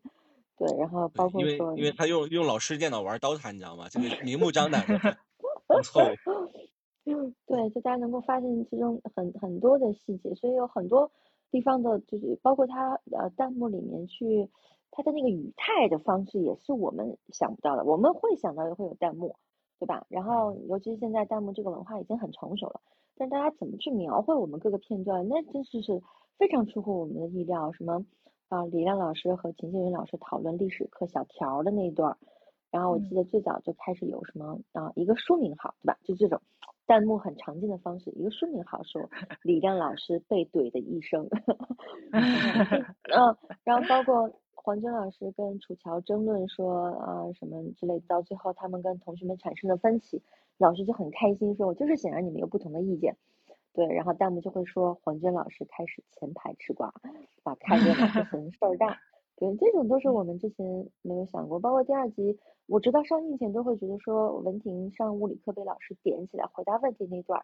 [0.57, 0.79] 对。
[0.79, 3.89] 然后包括说，因为他用用老师电脑玩刀塔，你知道吗？
[3.91, 5.17] 这个明目张胆的，
[5.67, 6.03] 不错。
[7.47, 11.11] 对，就大家能够发现其中很很多的细节，所以有很多
[11.51, 14.49] 地方的，就是包括他呃弹幕里面去。
[14.93, 19.37] 他的那个语态的方式也是我们想不到的，我们会想到会有弹幕，
[19.79, 20.05] 对吧？
[20.09, 22.81] 然后尤其是现在弹幕这个文化已经很成熟了，
[23.17, 26.03] 但大家怎么去描绘我们各个片段，那真是是
[26.39, 27.71] 非常出乎我们的意料。
[27.73, 28.05] 什么
[28.49, 32.17] 啊，李亮老师和秦星云老师讨论历史课小条的那一段，
[32.71, 35.97] 然后我记得最早就开始有什么啊，一个书名号，对吧？
[36.03, 36.41] 就这种
[36.87, 39.09] 弹幕很常见的方式，一个书名号说
[39.43, 41.29] 李亮老师被怼的一生，
[42.13, 44.31] 嗯，然后包括。
[44.63, 50.23] 黄娟老师跟楚乔争论说啊什么之类，到最后他们跟同学们产生了分歧，
[50.59, 53.17] 老师就很开心说，我就是想让你们有不同的意见，
[53.73, 56.93] 对，然后弹幕就会说黄娟老师开始前排吃瓜，
[57.43, 58.99] 把开热闹做成事儿大，
[59.37, 67.43] 对，这种都是我们之前没有想过，包括第二集，我直到上映前都会觉得说文婷上物理课被老师点起来回答问题那段，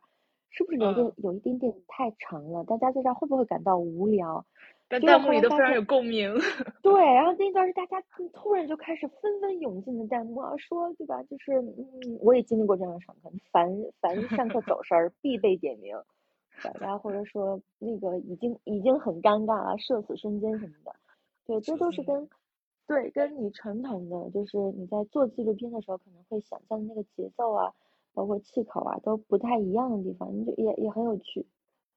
[0.50, 2.62] 是不是有点有一点点太长了？
[2.64, 4.44] 大家在这会不会感到无聊？
[4.88, 6.32] 但弹幕里都非常有共鸣。
[6.80, 8.00] 对，然后那段是大家
[8.32, 11.22] 突然就开始纷纷涌进的弹幕啊，说对吧？
[11.24, 13.68] 就是嗯，我也经历过这样的上课，凡
[14.00, 15.96] 凡上课走神儿必被点名，
[16.62, 20.94] 大家或者说那个已经已经很尴尬了，社死瞬间什么的。
[21.46, 22.28] 对，这都是跟
[22.86, 27.72] 对跟你传统的就是你在做纪录片的时候可能会想象的那个节奏啊，
[28.14, 31.44] 包括气口啊都不太一样的地方，你就也也很有趣。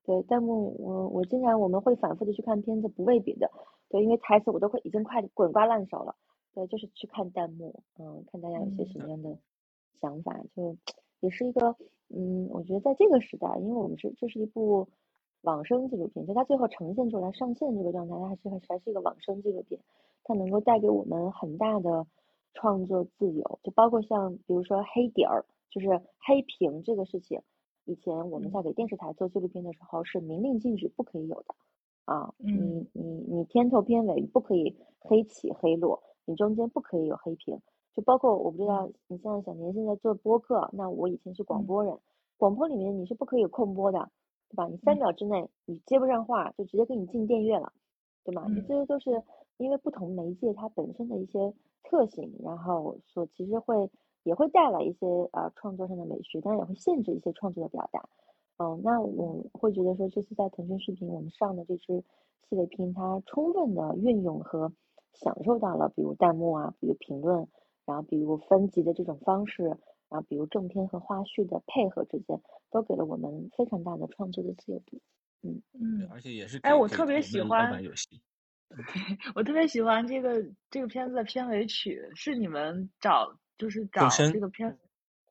[0.10, 3.48] 对弹幕，我我经常我们会反复的去看片子，不为别的，
[3.90, 6.16] 对，因为台词我都会已经快滚瓜烂熟了。
[6.52, 9.38] 对，就是去看弹幕，嗯，看大家有些什么样的
[10.02, 10.76] 想法，就
[11.20, 11.76] 也是一个，
[12.10, 14.88] 嗯，我觉得在这个时代，因为我们是这是一部
[15.42, 19.80] 往生纪录片，就它最后呈现出来上线这个状态，它还是还是一个往生纪录片，
[20.24, 22.08] 它能够带给我们很大的
[22.56, 27.40] 创作自由，就包括像比如说黑底儿，就是黑屏这个事情，
[27.90, 31.56] 以前我们在给电视台做纪录片的时候是明令禁止不可以有的，
[32.06, 32.52] 啊，你
[32.94, 36.02] 你你片头片尾不可以黑起黑落。
[36.26, 37.60] 你中间不可以有黑屏，
[37.92, 41.98] 就包括我不知道你像小年现在做播客，那我以前是广播人，
[42.38, 44.12] 广播里面你是不可以有空播的，
[44.48, 44.68] 对吧？
[44.68, 47.74] 你三秒之内你接不上话，就直接给你进电乐了，
[48.24, 48.46] 对吗？
[48.48, 49.24] 你这些都是
[49.58, 53.90] 因为不同媒介它本身的一些特性，然后所其实会
[54.24, 58.08] 也会带来一些呃创作上的美学，当然也会限制一些创作的表达。
[58.58, 62.04] 嗯，那我会觉得说这次在腾讯视频我们上的这支
[62.50, 64.72] 系列片，它充分的运用和。
[65.12, 67.46] 享受到了，比如弹幕啊，比如评论，
[67.84, 72.40] 然后比如分级的这种方式，然后比如正片和花絮的配合之间，
[72.70, 75.02] 都给了我们非常大的创作的自由度。
[75.42, 77.74] 嗯嗯，而且也是哎，我特别喜欢，
[79.36, 84.76] 我特别喜欢这个这个片子的片尾曲，是你们找就是找这个片，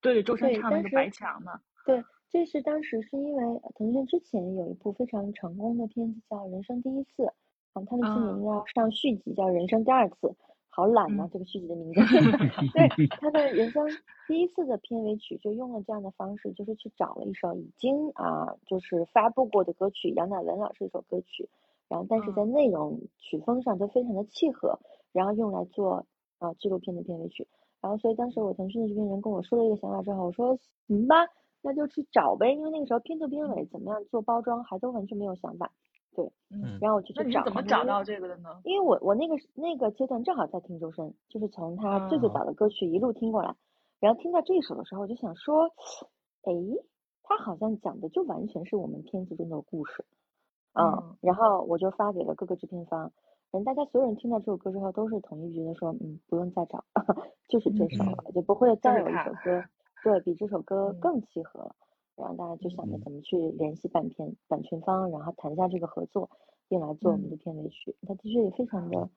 [0.00, 1.60] 对周深唱那个白墙嘛？
[1.84, 7.22] 对，这是当时是因为腾讯之前有一部非常成功的片子叫《人生第一次》。
[7.74, 10.26] 他们今年要上续集，叫《人生第二次》，
[10.68, 12.00] 好懒呐，这个续集的名字。
[12.74, 13.86] 对，他的人生
[14.26, 21.48] 第一次的片尾曲就用了这样的方式，就是去找了一首已经啊，就是发布过的歌曲，杨乃文老师一首歌曲，
[21.88, 24.80] 然后但是在内容曲风上都非常的契合，
[25.12, 26.04] 然后用来做
[26.38, 27.46] 啊纪录片的片尾曲。
[27.80, 31.14] 然后所以当时我腾讯的这边人跟我说了一个想法之后，我说行吧，
[31.62, 35.70] 那就去找呗，因为那个时候片头片尾怎么样做包装还都完全没有想法。
[36.16, 37.44] 对，嗯，然后我就去找。
[37.44, 38.60] 怎么找到这个的呢？
[38.64, 43.54] 因为我我那个那个阶段正好在听周深，就是从他最最早的歌曲一路听过来，
[44.00, 45.66] 然后听到这首的时候，我就想说，
[46.42, 46.52] 哎，
[47.22, 50.04] 他好像讲的就完全是我们片子中的故事，
[50.72, 53.12] 嗯，然后我就发给了各个制片方，
[53.50, 56.84] 人大家所有人听到这首歌之后都是统一觉得说，嗯，不用再找，
[57.48, 59.64] 就是这首了，就不会再有一首歌，
[60.04, 61.74] 对比这首歌更契合了。
[62.14, 66.28] 然后大家就想着怎么去联系版片版权方，然后谈一下这个合作，
[66.68, 67.94] 并来做我们的片尾曲。
[68.06, 69.08] 它的确也非常的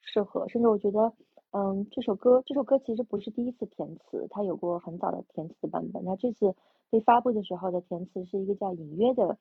[0.00, 1.12] 适合，甚至我觉得，
[1.52, 6.02] 嗯，这首歌这首歌其实不是第一次填词，它有过很早的填词的版本。
[6.04, 6.52] 那这次
[6.90, 9.38] 被发布的时候的填词是一个叫隐约的，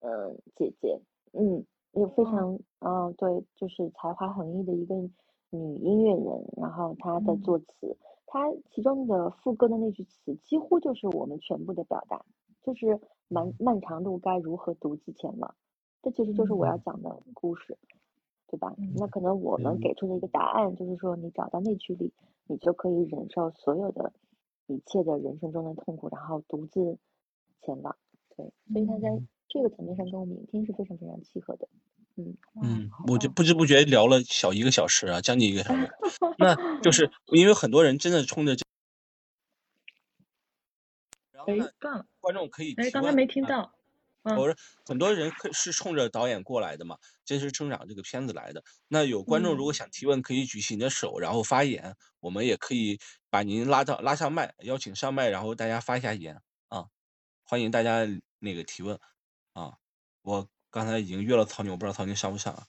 [0.00, 1.00] 嗯，姐姐，
[1.32, 1.64] 嗯，
[1.94, 4.94] 有非常，嗯，对，就是才华横溢的一个
[5.50, 7.96] 女音乐人，然后她的作词。
[8.26, 12.24] 她其中的副歌的那句词，几乎就是我们全部的表达，
[12.62, 15.54] 就是漫漫长路该如何独自前往，
[16.02, 17.78] 这其实就是我要讲的故事，
[18.48, 18.74] 对吧？
[18.96, 22.12] 那可能我们给出的一个答案就是说，你找到内驱力，
[22.48, 24.12] 你就可以忍受所有的
[24.66, 26.98] 一切的人生中的痛苦，然后独自
[27.60, 27.96] 前往。
[28.36, 29.16] 对，所以他在
[29.54, 31.68] 这个层面上跟我们影片是非常非常契合的。
[32.16, 35.92] 嗯嗯，我就不知不觉聊了小一个小时啊，将近一个小时。
[36.38, 38.64] 那就是 因为很多人真的冲着这，
[41.46, 43.72] 哎，断了，观众可以哎，刚才没听到。
[44.24, 48.64] 我说很多人可是冲着导演过来的嘛，真实成长这个片子来的。
[48.88, 52.98] 那有观众如果想提问，可以举起你的手，然后发言，我们也可以
[53.30, 56.86] 把您拉到拉上麦，邀请上麦，然后大家发一下言啊，
[57.44, 58.06] 欢迎大家
[58.38, 58.98] 那个提问
[59.54, 59.72] 啊，
[60.22, 60.46] 我。
[60.74, 62.66] 刚才已经约了曹宁，我不知道曹宁上不上啊？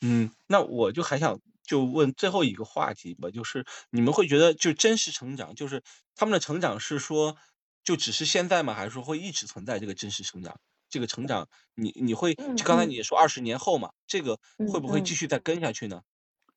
[0.00, 5.80] 嗯，那我就还想就问最后一个话题吧，就是你们会觉得就真实成长，就是
[6.16, 7.36] 他们的成长是说
[7.84, 8.74] 就只是现在吗？
[8.74, 10.58] 还是说会一直存在这个真实成长？
[10.90, 16.02] 这个成长，你你会就刚才你说二十年后嘛，这个会不会继续再跟下去呢？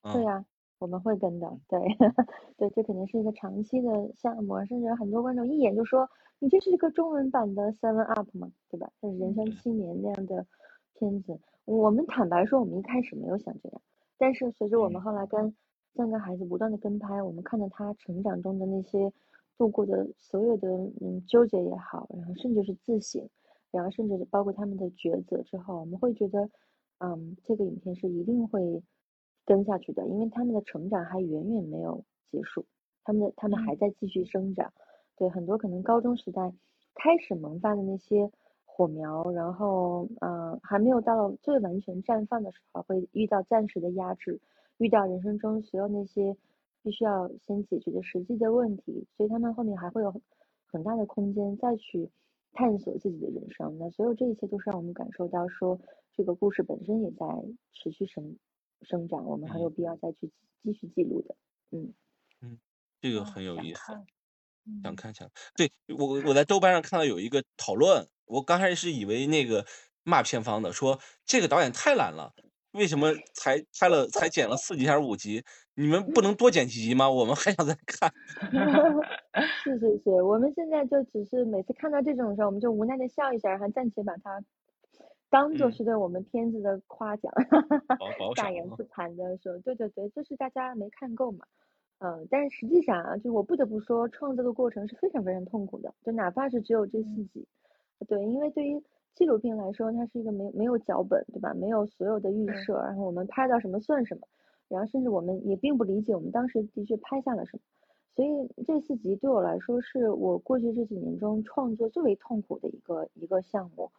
[0.09, 0.43] 对呀，
[0.80, 1.80] 我们会跟的，对
[2.57, 6.09] 对，这肯定是一个长期的项目，甚至很多观众一眼就说
[6.39, 8.91] 你这是一个中文版的 Seven Up 嘛，对吧？
[9.01, 10.45] 是人生七年那样的。
[10.95, 13.82] 片子，我们坦白说，我们一开始没有想这样，
[14.17, 15.55] 但是随着我们后来跟
[15.95, 19.09] 三个孩子不断的跟拍，我们看到他成长中的那些
[19.57, 20.67] 度过的所有的
[20.99, 23.25] 嗯纠结也好，然后甚至是自省，
[23.71, 26.49] 然后甚至包括他们的抉择之后，我们会觉得，
[26.97, 28.84] 嗯，这个影片是一定会
[29.50, 32.64] 跟下去的，因为他们的成长还远远没有结束，
[33.04, 34.72] 他们的他们还在继续生长，
[35.18, 36.54] 对很多可能高中时代
[36.93, 38.32] 开始萌发的那些。
[38.82, 44.39] 火苗，然后嗯，还没有到最完全绽放的时候，会遇到暂时的压制，
[44.78, 46.34] 遇到人生中所有那些
[46.82, 50.10] 必须要先解决的实际的问题，所以他们后面还会有
[50.72, 52.10] 很大的空间再去
[52.54, 53.78] 探索自己的人生。
[53.78, 55.78] 那所有这一切都是让我们感受到说，
[56.14, 57.26] 这个故事本身也在
[57.74, 58.38] 持续生
[58.82, 60.32] 生长，我们很有必要再去
[60.63, 61.36] 继续记录的。
[61.71, 61.93] 嗯
[62.41, 62.59] 嗯，
[63.01, 63.82] 这个很有意思。
[64.84, 69.65] 想看想，对我我在豆瓣上看到有一个讨论，我刚开始以为那个
[70.03, 72.34] 骂片方的，说这个导演太懒了，
[72.71, 75.43] 为什么才拍了才剪了四集还是五集？
[75.73, 77.09] 你们不能多剪几集吗？
[77.09, 78.13] 我们还想再看。
[79.63, 84.43] 是是是，我们现在就只是每次看到这种时候，我们就无奈的笑一下，然后暂且把它
[85.30, 87.32] 当做是对我们片子的夸奖，
[88.36, 91.45] 大言不惭的说，对对对，就是大家没看够嘛。
[91.99, 95.93] 嗯，但是实际上啊，就我不得不说，创作的过程是非常非常痛苦的。
[96.01, 97.45] 就哪怕是只有这四集，
[98.07, 98.82] 对，因为对于
[99.13, 101.53] 纪录片来说，它是一个没没有脚本，对吧？
[101.53, 104.25] 没有所有的预设，然后我们拍到什么算什么，
[104.69, 107.61] 然后甚至我们也并不理解我们当时的确拍下了什么。
[108.15, 113.91] 所以这四集对我来说，是我过去这几年中创作最为痛苦的一个一个项目。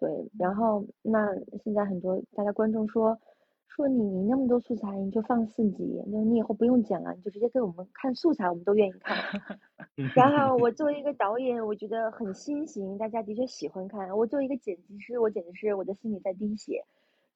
[0.00, 1.28] 对，然后那
[1.62, 3.16] 现在很多大家观众说。
[3.72, 9.16] 说你你那么多素材，你就放四集，那你以后不用剪了，你就直接给我们看素材，我们都愿意看。
[10.16, 14.10] 然后我作为一个导演，我觉得很新型，大家的确喜欢看。
[14.18, 16.84] 我作为一个剪辑师，我简直是我的心里在滴血，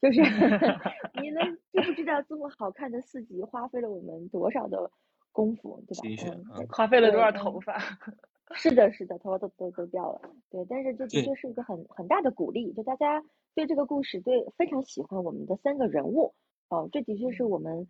[0.02, 0.20] 就是
[1.22, 4.90] 你们知不知道这么好看的四集花费了我们多少的
[5.30, 6.66] 功夫，对吧？
[6.68, 7.78] 花费了多少头发？
[8.52, 10.20] 是的，是的，头发都都都掉了。
[10.50, 13.24] 对，但是这的确是一个很很大的鼓励，就大家
[13.54, 16.34] 对这个故事，对非常喜欢我们的三个人物。
[16.68, 17.88] 哦，这的确是我们，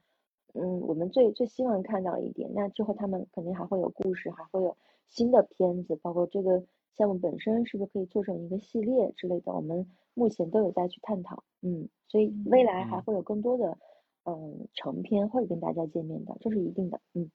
[0.54, 2.50] 嗯，我们最最希望看到一点。
[2.54, 4.76] 那之后他们肯定还会有故事，还会有
[5.08, 6.64] 新的片子，包括这个
[6.96, 11.42] 项目本身是不是可以做成一个系列之类的，我们目前都有在去探讨。
[11.62, 13.76] 嗯，所以未来还会有更多的
[14.24, 17.00] 嗯成片会跟大家见面的，这是一定的。
[17.14, 17.30] 嗯，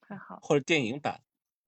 [0.00, 1.20] 还好，或者电影版。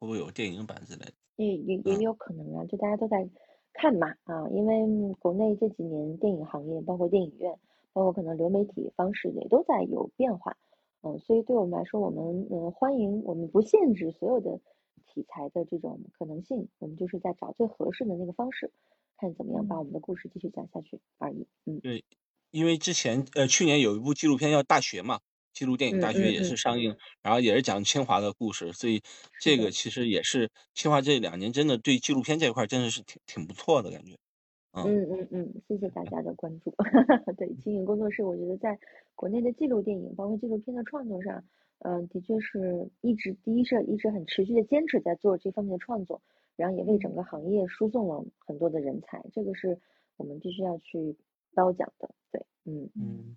[0.04, 1.12] 会不会有电影版之类的？
[1.36, 3.26] 也也也有可能啊，就大家都在
[3.72, 7.58] 看嘛啊，因为国内这几年电影行业，包括电影院，
[7.94, 10.58] 包括可能流媒体方式也都在有变化，
[11.00, 14.60] 嗯，所以对我们来说，我们嗯欢迎，我们不限制所有的
[15.06, 18.70] 题材的这种可能性，我们就是在找最合适的那个方式，
[19.16, 21.46] 看怎么样把我们的故事继续讲下去而已。
[21.64, 22.04] 嗯，对，
[22.50, 25.20] 因为之前呃去年有一部纪录片叫《大学》嘛。
[25.54, 29.00] 记录电影大学也是上映，然后也是讲清华的故事，所以
[29.40, 34.16] 这个其实也是清华这两年真的对纪录片这一块真的是挺挺不错的感觉。
[34.82, 36.70] 嗯嗯嗯，谢谢大家的关注。
[37.38, 38.78] 对，青影工作室，我觉得在
[39.14, 41.42] 国内的记录电影，包括纪录片的创作上，
[41.78, 46.20] 嗯，的确是一直第一是一直很持续的坚持在做这方面的创作，
[46.56, 49.78] 然后也为整个行业输送了很多的人才，这个是
[50.16, 51.16] 我们必须要去
[51.54, 52.10] 褒奖的。
[52.30, 53.36] 对，嗯嗯。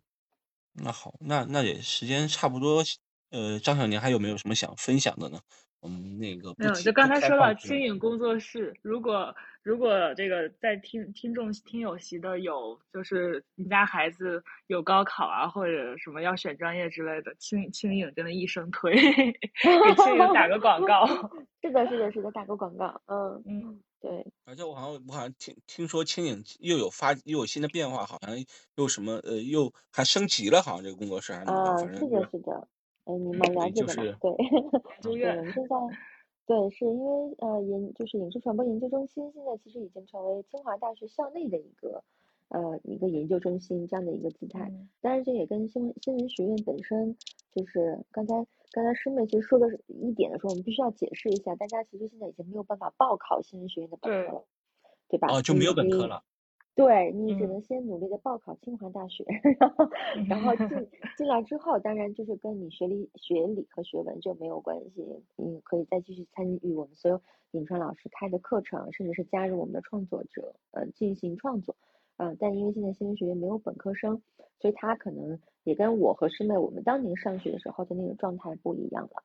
[0.83, 2.83] 那好，那那也时间差不多，
[3.31, 5.39] 呃，张小宁还有没有什么想分享的呢？
[5.79, 18.93] 我们那个没有，就刚才说到轻影工作室，如果如果这个在听听众听友席的有，就是你家孩子有高考啊，或者什么要选专业之类的，轻轻影真的一生推，
[19.83, 21.05] 给轻影打个广告。
[21.61, 23.79] 是的，是的，是的，打个广告，嗯嗯。
[23.99, 28.37] 对，而且我好像我好像听听说青影又有发又有新的变化，好像
[28.75, 32.67] 又什么呃又还升级了，好像这个工作室还是啊，是的，是的，
[33.05, 34.17] 哎，你们了解的吗？
[34.21, 34.31] 对，
[35.01, 35.75] 对，我们现在
[36.45, 42.03] 对是因为呃研就是影视传播研究中心现在其实已经成为清华大学校内的一个
[42.49, 44.71] 呃一个研究中心这样的一个姿态，
[45.01, 47.17] 当然这也跟新闻新闻学院本身
[47.51, 48.45] 就是刚才。
[48.71, 54.45] 刚才师妹其实说的是一点的时候，我们必须要解释一下，大家其实现在已经没有办法报考新闻学院的本科了，
[55.07, 55.27] 对吧？
[55.31, 56.23] 哦，就没有本科了。
[56.75, 59.25] 对你只能先努力的报考清华大学，
[59.59, 59.89] 然后
[60.29, 60.67] 然后进
[61.17, 65.03] 进来之后，当然就是跟你学理学理和学文就没有关系，
[65.37, 67.19] 你可以再继续参与我们所有
[67.51, 71.75] 尹川老师开的课程，甚至是加入我们的创作者呃进行创作，
[72.17, 74.21] 嗯，但因为现在新闻学院没有本科生，
[74.59, 75.39] 所以他可能。
[75.63, 79.21] 也跟我和师妹我们当年上学的时候的那个状态不一样了，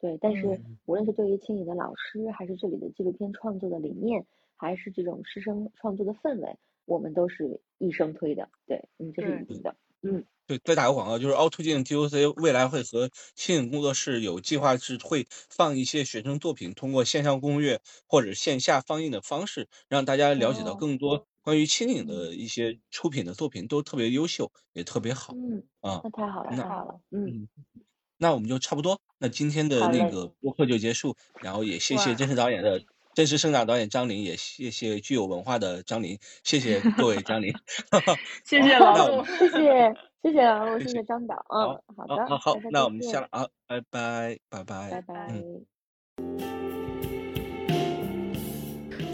[0.00, 0.16] 对。
[0.16, 4.24] 但是无论是对于青影的老师，还是这里的纪录片创作的理念，
[4.56, 8.48] 还是这种师生创作的氛围，我们都是一生推的。
[8.66, 9.76] 对，嗯，这是一定的。
[10.00, 21.26] 嗯，对，再打个广告，就是凹凸镜 TOC 未来会和青影工作室有计划是会放一些学生作品，通过线上攻略或者线下放映的方式，让大家了解到更多。
[21.42, 25.34] 关于青影的一些出品的作品都特别优秀，也特别好。
[25.34, 27.00] 嗯啊，那太好了，太好了。
[27.10, 27.48] 嗯，
[28.16, 31.16] 那我们就差不多，那今天的那个播客就结束。
[31.40, 32.80] 然后也谢谢真实导演的
[33.14, 37.52] 真实生长导演张琳，也谢谢具有文化的张琳，谢谢各位张琳。
[38.46, 41.34] 谢谢老陆，谢谢谢谢老陆，谢谢张导。
[41.48, 46.61] 嗯，好的，好好，那我们下了啊，拜拜，拜拜，拜拜。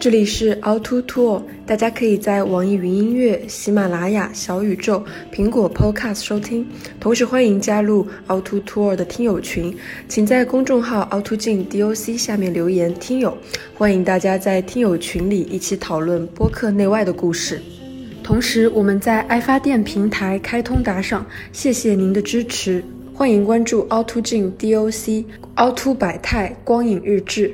[0.00, 6.64] 这里是凹凸兔大家可以在网易云音乐、喜马拉雅、小宇宙、苹果 Podcast 收听。
[7.00, 9.76] 同时欢迎加入凹凸兔的听友群，
[10.08, 13.36] 请在公众号凹凸镜 DOC 下面留言“听友”，
[13.74, 17.60] 欢迎大家在听友群里一起讨论播客内外的故事。
[18.22, 22.84] 同时，我们在爱发电平台开通打赏，谢谢您的支持。
[23.12, 25.24] 欢迎关注凹凸镜 DOC、
[25.56, 27.52] 凹凸百态光影日志。